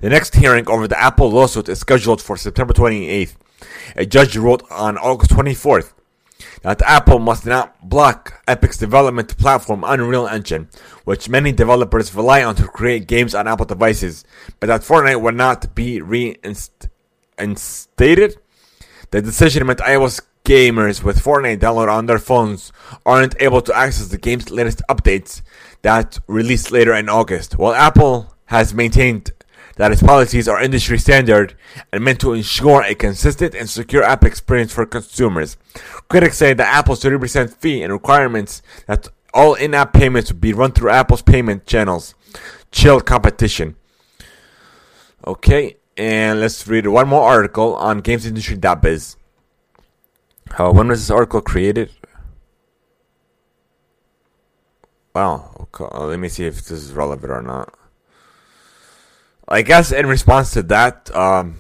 The 0.00 0.08
next 0.08 0.34
hearing 0.34 0.68
over 0.68 0.88
the 0.88 1.00
Apple 1.00 1.30
lawsuit 1.30 1.68
is 1.68 1.78
scheduled 1.78 2.20
for 2.20 2.36
September 2.36 2.74
28th. 2.74 3.36
A 3.94 4.04
judge 4.04 4.36
wrote 4.36 4.64
on 4.70 4.98
August 4.98 5.30
24th 5.30 5.92
that 6.66 6.82
Apple 6.82 7.20
must 7.20 7.46
not 7.46 7.88
block 7.88 8.42
Epic's 8.48 8.76
development 8.76 9.38
platform 9.38 9.84
Unreal 9.86 10.26
Engine, 10.26 10.68
which 11.04 11.28
many 11.28 11.52
developers 11.52 12.12
rely 12.12 12.42
on 12.42 12.56
to 12.56 12.66
create 12.66 13.06
games 13.06 13.36
on 13.36 13.46
Apple 13.46 13.66
devices, 13.66 14.24
but 14.58 14.66
that 14.66 14.80
Fortnite 14.80 15.22
will 15.22 15.30
not 15.30 15.76
be 15.76 16.00
reinstated. 16.00 16.90
The 17.38 19.22
decision 19.22 19.64
meant 19.64 19.78
iOS 19.78 20.20
gamers 20.44 21.04
with 21.04 21.22
Fortnite 21.22 21.60
download 21.60 21.88
on 21.88 22.06
their 22.06 22.18
phones 22.18 22.72
aren't 23.04 23.40
able 23.40 23.62
to 23.62 23.72
access 23.72 24.08
the 24.08 24.18
game's 24.18 24.50
latest 24.50 24.82
updates 24.90 25.42
that 25.82 26.18
released 26.26 26.72
later 26.72 26.94
in 26.94 27.08
August, 27.08 27.56
while 27.56 27.74
Apple 27.74 28.34
has 28.46 28.74
maintained 28.74 29.30
that 29.76 29.92
its 29.92 30.02
policies 30.02 30.48
are 30.48 30.60
industry 30.60 30.98
standard 30.98 31.54
and 31.92 32.02
meant 32.02 32.20
to 32.20 32.32
ensure 32.32 32.82
a 32.82 32.94
consistent 32.94 33.54
and 33.54 33.68
secure 33.68 34.02
app 34.02 34.24
experience 34.24 34.72
for 34.72 34.84
consumers. 34.84 35.56
Critics 36.08 36.36
say 36.36 36.54
that 36.54 36.74
Apple's 36.74 37.02
30% 37.02 37.54
fee 37.54 37.82
and 37.82 37.92
requirements 37.92 38.62
that 38.86 39.08
all 39.32 39.54
in-app 39.54 39.92
payments 39.92 40.32
would 40.32 40.40
be 40.40 40.52
run 40.52 40.72
through 40.72 40.90
Apple's 40.90 41.22
payment 41.22 41.66
channels 41.66 42.14
chill 42.72 43.00
competition. 43.00 43.76
Okay, 45.26 45.76
and 45.96 46.40
let's 46.40 46.66
read 46.66 46.86
one 46.86 47.08
more 47.08 47.22
article 47.22 47.74
on 47.76 48.02
gamesindustry.biz. 48.02 49.16
Uh, 50.58 50.72
when 50.72 50.88
was 50.88 51.00
this 51.00 51.10
article 51.10 51.40
created? 51.40 51.90
Wow, 55.14 55.56
okay, 55.60 55.86
let 56.04 56.18
me 56.18 56.28
see 56.28 56.44
if 56.44 56.56
this 56.56 56.70
is 56.70 56.92
relevant 56.92 57.32
or 57.32 57.42
not. 57.42 57.74
I 59.48 59.62
guess 59.62 59.92
in 59.92 60.06
response 60.06 60.52
to 60.52 60.62
that, 60.64 61.14
um, 61.14 61.58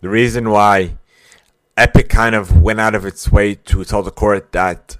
the 0.00 0.08
reason 0.08 0.48
why 0.50 0.96
Epic 1.76 2.08
kind 2.08 2.34
of 2.34 2.62
went 2.62 2.80
out 2.80 2.94
of 2.94 3.04
its 3.04 3.30
way 3.30 3.54
to 3.54 3.84
tell 3.84 4.02
the 4.02 4.10
court 4.10 4.52
that 4.52 4.96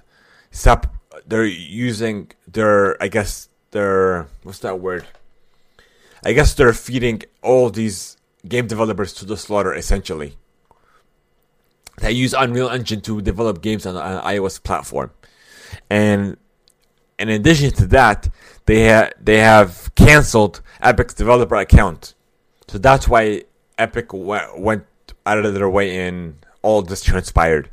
stop 0.51 0.93
they're 1.25 1.45
using 1.45 2.31
their 2.47 3.01
I 3.01 3.07
guess 3.07 3.49
their 3.71 4.27
what's 4.43 4.59
that 4.59 4.79
word? 4.79 5.05
I 6.25 6.33
guess 6.33 6.53
they're 6.53 6.73
feeding 6.73 7.23
all 7.41 7.69
these 7.69 8.17
game 8.47 8.67
developers 8.67 9.13
to 9.13 9.25
the 9.25 9.37
slaughter, 9.37 9.73
essentially. 9.73 10.37
They 11.99 12.11
use 12.11 12.33
Unreal 12.33 12.69
Engine 12.69 13.01
to 13.01 13.21
develop 13.21 13.61
games 13.61 13.85
on 13.85 13.95
an 13.95 14.21
iOS 14.23 14.61
platform, 14.61 15.11
and 15.89 16.37
in 17.17 17.29
addition 17.29 17.71
to 17.71 17.87
that, 17.87 18.29
they 18.65 18.89
ha- 18.89 19.09
they 19.19 19.39
have 19.39 19.91
canceled 19.95 20.61
Epic's 20.81 21.13
developer 21.13 21.55
account. 21.55 22.13
So 22.67 22.77
that's 22.77 23.07
why 23.07 23.43
Epic 23.77 24.11
went 24.11 24.85
out 25.25 25.45
of 25.45 25.53
their 25.53 25.69
way 25.69 26.07
and 26.07 26.35
all 26.61 26.81
this 26.81 27.01
transpired. 27.03 27.69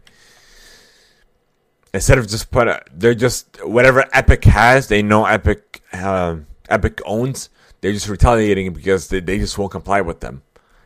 Instead 1.93 2.19
of 2.19 2.29
just 2.29 2.51
put, 2.51 2.69
a, 2.69 2.83
they're 2.93 3.15
just 3.15 3.65
whatever 3.65 4.05
Epic 4.13 4.45
has, 4.45 4.89
they 4.89 5.03
know 5.03 5.25
Epic 5.25 5.83
um, 5.93 6.47
Epic 6.69 7.01
owns. 7.05 7.51
They're 7.81 7.93
just 7.93 8.09
retaliating 8.09 8.73
because 8.73 9.09
they, 9.09 9.21
they 9.21 9.39
just 9.39 9.59
won't 9.59 9.71
comply 9.71 10.01
with 10.01 10.21
them, 10.21 10.43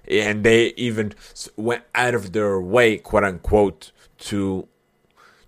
and 0.06 0.44
they 0.44 0.74
even 0.76 1.14
went 1.56 1.84
out 1.94 2.14
of 2.14 2.32
their 2.32 2.60
way, 2.60 2.98
quote 2.98 3.24
unquote, 3.24 3.92
to 4.18 4.68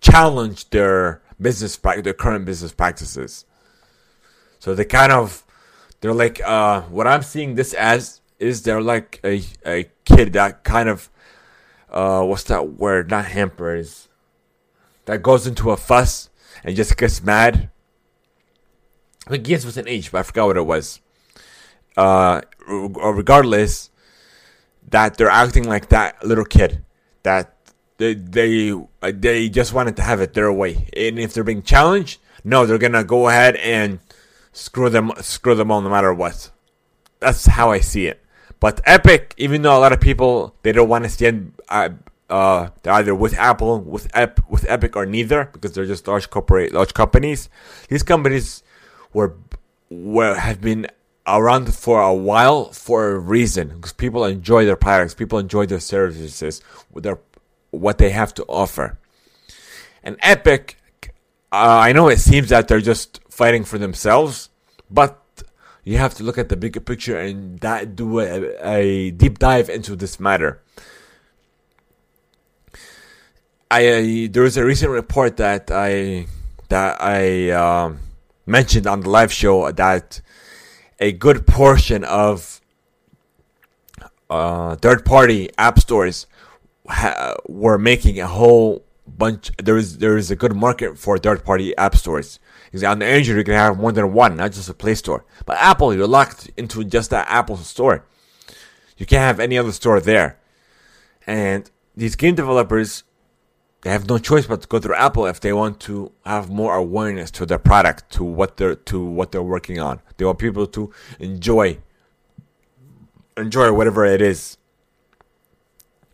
challenge 0.00 0.70
their 0.70 1.22
business 1.40 1.76
their 1.76 2.14
current 2.14 2.44
business 2.44 2.72
practices. 2.72 3.44
So 4.60 4.74
they 4.74 4.84
kind 4.84 5.12
of 5.12 5.44
they're 6.00 6.14
like 6.14 6.40
uh, 6.42 6.82
what 6.82 7.06
I'm 7.06 7.22
seeing 7.22 7.54
this 7.54 7.74
as 7.74 8.20
is 8.40 8.62
they're 8.62 8.82
like 8.82 9.20
a 9.22 9.42
a 9.64 9.90
kid 10.04 10.32
that 10.32 10.64
kind 10.64 10.88
of 10.88 11.08
uh, 11.90 12.22
what's 12.22 12.44
that 12.44 12.70
word? 12.70 13.10
Not 13.10 13.26
hampers. 13.26 14.08
That 15.04 15.22
goes 15.22 15.46
into 15.46 15.70
a 15.70 15.76
fuss 15.76 16.30
and 16.64 16.74
just 16.74 16.96
gets 16.96 17.22
mad. 17.22 17.70
I 19.26 19.30
think 19.30 19.44
begins 19.44 19.66
with 19.66 19.76
an 19.76 19.88
H, 19.88 20.10
but 20.10 20.18
I 20.18 20.22
forgot 20.22 20.46
what 20.46 20.56
it 20.56 20.66
was. 20.66 21.00
Uh, 21.96 22.40
regardless, 22.66 23.90
that 24.88 25.16
they're 25.16 25.28
acting 25.28 25.64
like 25.64 25.88
that 25.90 26.24
little 26.24 26.44
kid 26.44 26.84
that 27.22 27.54
they 27.98 28.14
they 28.14 28.72
uh, 28.72 29.12
they 29.14 29.48
just 29.48 29.74
wanted 29.74 29.96
to 29.96 30.02
have 30.02 30.20
it 30.20 30.34
their 30.34 30.52
way, 30.52 30.88
and 30.96 31.18
if 31.18 31.34
they're 31.34 31.44
being 31.44 31.62
challenged, 31.62 32.20
no, 32.44 32.64
they're 32.64 32.78
gonna 32.78 33.04
go 33.04 33.28
ahead 33.28 33.56
and 33.56 33.98
screw 34.52 34.88
them 34.88 35.12
screw 35.20 35.54
them 35.54 35.70
all 35.70 35.80
no 35.80 35.90
matter 35.90 36.14
what. 36.14 36.50
That's 37.18 37.46
how 37.46 37.70
I 37.70 37.80
see 37.80 38.06
it. 38.06 38.24
But 38.60 38.82
Epic, 38.84 39.34
even 39.38 39.62
though 39.62 39.76
a 39.76 39.80
lot 39.80 39.92
of 39.92 40.00
people 40.00 40.54
they 40.62 40.72
don't 40.72 40.88
want 40.88 41.04
to 41.04 41.10
stand, 41.10 41.54
uh, 41.68 41.88
uh, 42.28 42.68
they're 42.82 42.92
either 42.92 43.14
with 43.14 43.36
Apple, 43.38 43.80
with 43.80 44.08
Ep, 44.14 44.40
with 44.48 44.66
Epic, 44.68 44.96
or 44.96 45.06
neither 45.06 45.46
because 45.46 45.72
they're 45.72 45.86
just 45.86 46.06
large 46.06 46.28
corporate, 46.28 46.72
large 46.72 46.92
companies. 46.92 47.48
These 47.88 48.02
companies 48.02 48.62
were 49.14 49.34
were 49.88 50.34
have 50.34 50.60
been 50.60 50.86
around 51.26 51.74
for 51.74 52.00
a 52.00 52.14
while 52.14 52.70
for 52.72 53.10
a 53.10 53.18
reason 53.18 53.68
because 53.68 53.92
people 53.92 54.24
enjoy 54.24 54.66
their 54.66 54.76
products, 54.76 55.14
people 55.14 55.38
enjoy 55.38 55.64
their 55.64 55.80
services, 55.80 56.62
their 56.94 57.18
what 57.70 57.98
they 57.98 58.10
have 58.10 58.34
to 58.34 58.44
offer. 58.44 58.98
And 60.02 60.16
Epic, 60.20 60.76
uh, 61.52 61.80
I 61.82 61.92
know 61.92 62.08
it 62.08 62.18
seems 62.18 62.50
that 62.50 62.68
they're 62.68 62.80
just 62.80 63.20
fighting 63.30 63.64
for 63.64 63.78
themselves, 63.78 64.50
but 64.90 65.19
you 65.90 65.98
have 65.98 66.14
to 66.14 66.22
look 66.22 66.38
at 66.38 66.48
the 66.48 66.56
bigger 66.56 66.78
picture 66.78 67.18
and 67.18 67.58
that, 67.60 67.96
do 67.96 68.20
a, 68.20 68.54
a 68.62 69.10
deep 69.10 69.40
dive 69.40 69.68
into 69.68 69.96
this 69.96 70.20
matter. 70.20 70.62
I 73.72 73.86
uh, 73.88 74.28
there 74.30 74.44
was 74.44 74.56
a 74.56 74.64
recent 74.64 74.92
report 74.92 75.36
that 75.38 75.70
I 75.72 76.26
that 76.68 77.02
I 77.02 77.50
uh, 77.50 77.94
mentioned 78.46 78.86
on 78.86 79.00
the 79.00 79.10
live 79.10 79.32
show 79.32 79.70
that 79.72 80.20
a 81.00 81.10
good 81.10 81.46
portion 81.46 82.04
of 82.04 82.60
uh, 84.28 84.76
third 84.76 85.04
party 85.04 85.50
app 85.58 85.80
stores 85.80 86.26
ha- 86.88 87.34
were 87.48 87.78
making 87.78 88.20
a 88.20 88.28
whole 88.28 88.84
bunch. 89.06 89.50
There 89.58 89.76
is 89.76 89.98
there 89.98 90.16
is 90.16 90.30
a 90.30 90.36
good 90.36 90.54
market 90.54 90.98
for 90.98 91.18
third 91.18 91.44
party 91.44 91.76
app 91.76 91.96
stores. 91.96 92.38
Because 92.70 92.84
on 92.84 93.00
the 93.00 93.06
Android 93.06 93.38
you 93.38 93.44
can 93.44 93.54
have 93.54 93.78
more 93.78 93.92
than 93.92 94.12
one, 94.12 94.36
not 94.36 94.52
just 94.52 94.68
a 94.68 94.74
Play 94.74 94.94
Store. 94.94 95.24
But 95.44 95.56
Apple, 95.58 95.94
you're 95.94 96.06
locked 96.06 96.50
into 96.56 96.84
just 96.84 97.10
that 97.10 97.26
Apple 97.28 97.56
store. 97.56 98.04
You 98.96 99.06
can't 99.06 99.22
have 99.22 99.40
any 99.40 99.58
other 99.58 99.72
store 99.72 100.00
there. 100.00 100.38
And 101.26 101.68
these 101.96 102.16
game 102.16 102.34
developers, 102.34 103.02
they 103.82 103.90
have 103.90 104.08
no 104.08 104.18
choice 104.18 104.46
but 104.46 104.62
to 104.62 104.68
go 104.68 104.78
through 104.78 104.94
Apple 104.94 105.26
if 105.26 105.40
they 105.40 105.52
want 105.52 105.80
to 105.80 106.12
have 106.24 106.50
more 106.50 106.76
awareness 106.76 107.30
to 107.32 107.46
their 107.46 107.58
product, 107.58 108.10
to 108.12 108.24
what 108.24 108.56
they're 108.56 108.76
to 108.76 109.04
what 109.04 109.32
they're 109.32 109.42
working 109.42 109.80
on. 109.80 110.00
They 110.16 110.24
want 110.24 110.38
people 110.38 110.66
to 110.68 110.92
enjoy 111.18 111.78
enjoy 113.36 113.72
whatever 113.72 114.04
it 114.04 114.22
is. 114.22 114.56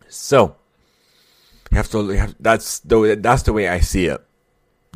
So 0.09 0.57
you 1.71 1.77
have 1.77 1.91
to. 1.91 2.13
You 2.13 2.19
have, 2.19 2.35
that's 2.41 2.81
the 2.81 3.19
that's 3.21 3.43
the 3.43 3.53
way 3.53 3.69
I 3.69 3.81
see 3.81 4.07
it. 4.07 4.26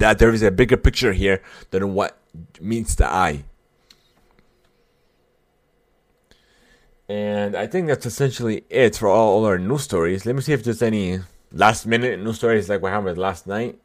That 0.01 0.19
there 0.19 0.33
is 0.33 0.43
a 0.43 0.51
bigger 0.51 0.79
picture 0.79 1.13
here 1.13 1.43
than 1.71 1.93
what 1.93 2.17
meets 2.59 2.95
the 2.95 3.07
eye. 3.07 3.45
And 7.07 7.55
I 7.55 7.67
think 7.67 7.87
that's 7.87 8.07
essentially 8.07 8.65
it 8.71 8.97
for 8.97 9.09
all, 9.09 9.35
all 9.35 9.45
our 9.45 9.59
news 9.59 9.83
stories. 9.83 10.25
Let 10.25 10.35
me 10.35 10.41
see 10.41 10.55
if 10.55 10.65
there's 10.65 10.81
any 10.81 11.21
last 11.53 11.85
minute 11.87 12.19
news 12.19 12.37
stories 12.37 12.71
like 12.71 12.81
what 12.81 12.93
happened 12.93 13.19
last 13.19 13.47
night. 13.47 13.79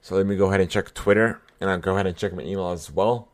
So 0.00 0.14
let 0.16 0.24
me 0.24 0.34
go 0.34 0.48
ahead 0.48 0.60
and 0.60 0.70
check 0.70 0.94
Twitter 0.94 1.42
and 1.60 1.68
I'll 1.68 1.78
go 1.78 1.92
ahead 1.92 2.06
and 2.06 2.16
check 2.16 2.32
my 2.32 2.42
email 2.42 2.70
as 2.70 2.90
well. 2.90 3.28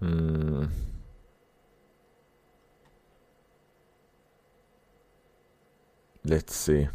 Hmm. 0.00 0.66
Let's 6.24 6.54
see. 6.56 6.88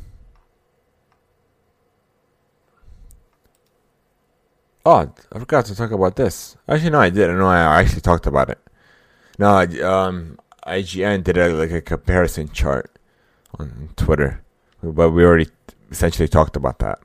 Oh, 4.85 5.13
I 5.31 5.39
forgot 5.39 5.65
to 5.65 5.75
talk 5.75 5.91
about 5.91 6.15
this. 6.15 6.57
Actually, 6.67 6.89
no, 6.89 6.99
I 6.99 7.09
didn't. 7.09 7.37
No, 7.37 7.47
I 7.47 7.81
actually 7.81 8.01
talked 8.01 8.25
about 8.25 8.49
it. 8.49 8.59
No, 9.37 9.55
um, 9.87 10.39
IGN 10.67 11.23
did 11.23 11.37
a, 11.37 11.53
like 11.53 11.71
a 11.71 11.81
comparison 11.81 12.49
chart 12.49 12.91
on 13.59 13.89
Twitter, 13.95 14.43
but 14.81 15.11
we 15.11 15.23
already 15.23 15.49
essentially 15.89 16.27
talked 16.27 16.55
about 16.55 16.79
that. 16.79 16.99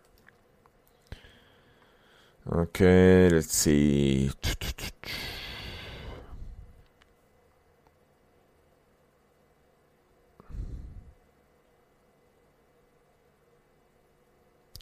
Okay, 2.51 3.29
let's 3.29 3.55
see. 3.55 4.31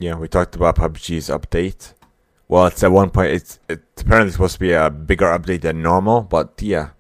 Yeah, 0.05 0.17
we 0.17 0.29
talked 0.29 0.55
about 0.55 0.77
PUBG's 0.77 1.31
update. 1.31 1.95
Well, 2.47 2.67
it's 2.67 2.83
at 2.83 2.93
one 2.93 3.09
point. 3.09 3.33
It's 3.33 3.59
it's 3.71 4.03
apparently 4.03 4.33
supposed 4.33 4.53
to 4.53 4.61
be 4.61 4.73
a 4.73 4.91
bigger 4.91 5.25
update 5.25 5.63
than 5.63 5.81
normal, 5.81 6.21
but 6.21 6.61
yeah. 6.61 6.91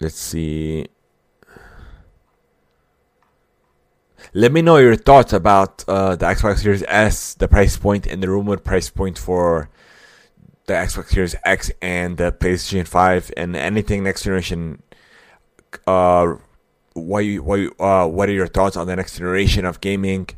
Let's 0.00 0.18
see. 0.18 0.88
Let 4.34 4.52
me 4.52 4.60
know 4.60 4.76
your 4.76 4.96
thoughts 4.96 5.32
about 5.32 5.82
uh, 5.88 6.14
the 6.16 6.26
Xbox 6.26 6.58
Series 6.58 6.84
S, 6.86 7.32
the 7.36 7.48
price 7.48 7.78
point, 7.78 8.06
and 8.06 8.22
the 8.22 8.28
rumored 8.28 8.62
price 8.62 8.90
point 8.90 9.16
for 9.16 9.70
the 10.66 10.74
Xbox 10.74 11.08
Series 11.08 11.34
X 11.46 11.70
and 11.80 12.18
the 12.18 12.32
PlayStation 12.32 12.86
5, 12.86 13.32
and 13.38 13.56
anything 13.56 14.04
next 14.04 14.24
generation. 14.24 14.82
Uh, 15.86 16.34
what 16.92 17.20
you, 17.20 17.40
uh, 17.80 18.06
what 18.06 18.28
are 18.28 18.32
your 18.32 18.46
thoughts 18.46 18.76
on 18.76 18.86
the 18.86 18.96
next 18.96 19.16
generation 19.16 19.64
of 19.64 19.80
gaming? 19.80 20.28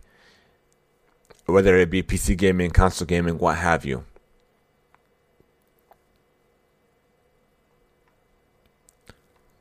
Whether 1.46 1.76
it 1.76 1.90
be 1.90 2.02
PC 2.02 2.36
gaming, 2.36 2.70
console 2.70 3.06
gaming, 3.06 3.38
what 3.38 3.58
have 3.58 3.84
you. 3.84 4.04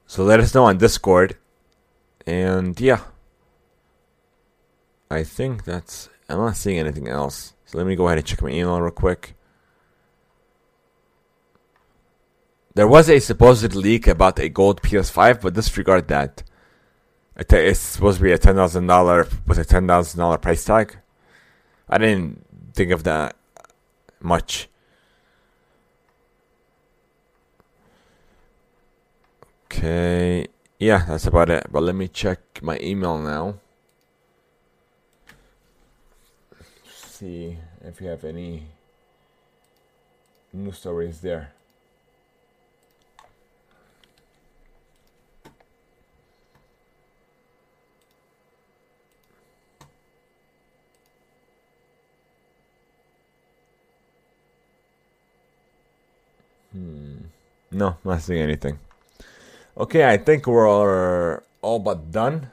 So 0.05 0.23
let 0.23 0.39
us 0.39 0.53
know 0.53 0.65
on 0.65 0.77
Discord. 0.77 1.37
And 2.25 2.79
yeah. 2.79 3.01
I 5.09 5.23
think 5.23 5.65
that's. 5.65 6.09
I'm 6.29 6.37
not 6.37 6.55
seeing 6.55 6.79
anything 6.79 7.07
else. 7.07 7.53
So 7.65 7.77
let 7.77 7.87
me 7.87 7.95
go 7.95 8.07
ahead 8.07 8.17
and 8.17 8.25
check 8.25 8.41
my 8.41 8.49
email 8.49 8.79
real 8.79 8.91
quick. 8.91 9.35
There 12.75 12.87
was 12.87 13.09
a 13.09 13.19
supposed 13.19 13.75
leak 13.75 14.07
about 14.07 14.39
a 14.39 14.49
gold 14.49 14.81
PS5, 14.81 15.41
but 15.41 15.53
disregard 15.53 16.07
that. 16.07 16.43
It's 17.35 17.79
supposed 17.79 18.17
to 18.17 18.23
be 18.23 18.31
a 18.31 18.37
$10,000 18.37 19.47
with 19.47 19.57
a 19.59 19.65
$10,000 19.65 20.41
price 20.41 20.65
tag. 20.65 20.97
I 21.93 21.99
didn't 21.99 22.43
think 22.73 22.89
of 22.89 23.03
that 23.03 23.35
much. 24.19 24.67
Okay. 29.65 30.47
yeah, 30.79 31.05
that's 31.05 31.27
about 31.27 31.51
it. 31.51 31.67
But 31.71 31.83
let 31.83 31.93
me 31.93 32.07
check 32.07 32.39
my 32.63 32.79
email 32.81 33.19
now. 33.19 33.59
See 36.95 37.59
if 37.85 38.01
you 38.01 38.07
have 38.07 38.23
any 38.25 38.63
news 40.51 40.79
stories 40.79 41.21
there. 41.21 41.53
No, 57.83 57.97
not 58.05 58.21
seeing 58.21 58.41
anything. 58.41 58.79
Okay, 59.75 60.07
I 60.07 60.15
think 60.15 60.47
we're 60.47 61.41
all 61.61 61.79
but 61.79 62.11
done. 62.13 62.49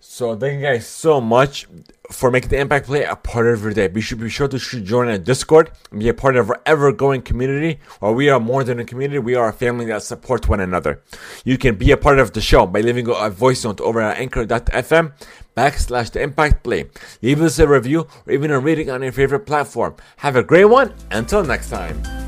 So 0.00 0.36
thank 0.36 0.60
you 0.60 0.66
guys 0.66 0.86
so 0.86 1.18
much 1.18 1.66
for 2.10 2.30
making 2.30 2.50
the 2.50 2.58
Impact 2.58 2.84
Play 2.84 3.04
a 3.04 3.16
part 3.16 3.46
of 3.46 3.62
your 3.62 3.72
day. 3.72 3.88
Be 3.88 4.02
sure, 4.02 4.18
be 4.18 4.28
sure 4.28 4.48
to 4.48 4.58
join 4.58 5.08
our 5.08 5.16
Discord 5.16 5.70
and 5.90 6.00
be 6.00 6.10
a 6.10 6.14
part 6.14 6.36
of 6.36 6.50
our 6.50 6.60
ever-growing 6.66 7.22
community. 7.22 7.80
While 8.00 8.14
we 8.14 8.28
are 8.28 8.38
more 8.38 8.62
than 8.62 8.80
a 8.80 8.84
community, 8.84 9.18
we 9.18 9.34
are 9.34 9.48
a 9.48 9.52
family 9.54 9.86
that 9.86 10.02
supports 10.02 10.46
one 10.46 10.60
another. 10.60 11.00
You 11.44 11.56
can 11.56 11.76
be 11.76 11.90
a 11.90 11.96
part 11.96 12.18
of 12.18 12.34
the 12.34 12.42
show 12.42 12.66
by 12.66 12.82
leaving 12.82 13.08
a 13.08 13.30
voice 13.30 13.64
note 13.64 13.80
over 13.80 14.02
at 14.02 14.18
anchor.fm 14.18 15.12
backslash 15.56 16.10
the 16.12 16.22
Impact 16.22 16.62
Play. 16.62 16.90
Leave 17.22 17.40
us 17.40 17.58
a 17.58 17.66
review 17.68 18.06
or 18.26 18.32
even 18.32 18.50
a 18.50 18.58
rating 18.58 18.90
on 18.90 19.02
your 19.02 19.12
favorite 19.12 19.46
platform. 19.46 19.94
Have 20.18 20.36
a 20.36 20.42
great 20.42 20.66
one. 20.66 20.94
Until 21.10 21.44
next 21.44 21.70
time. 21.70 22.19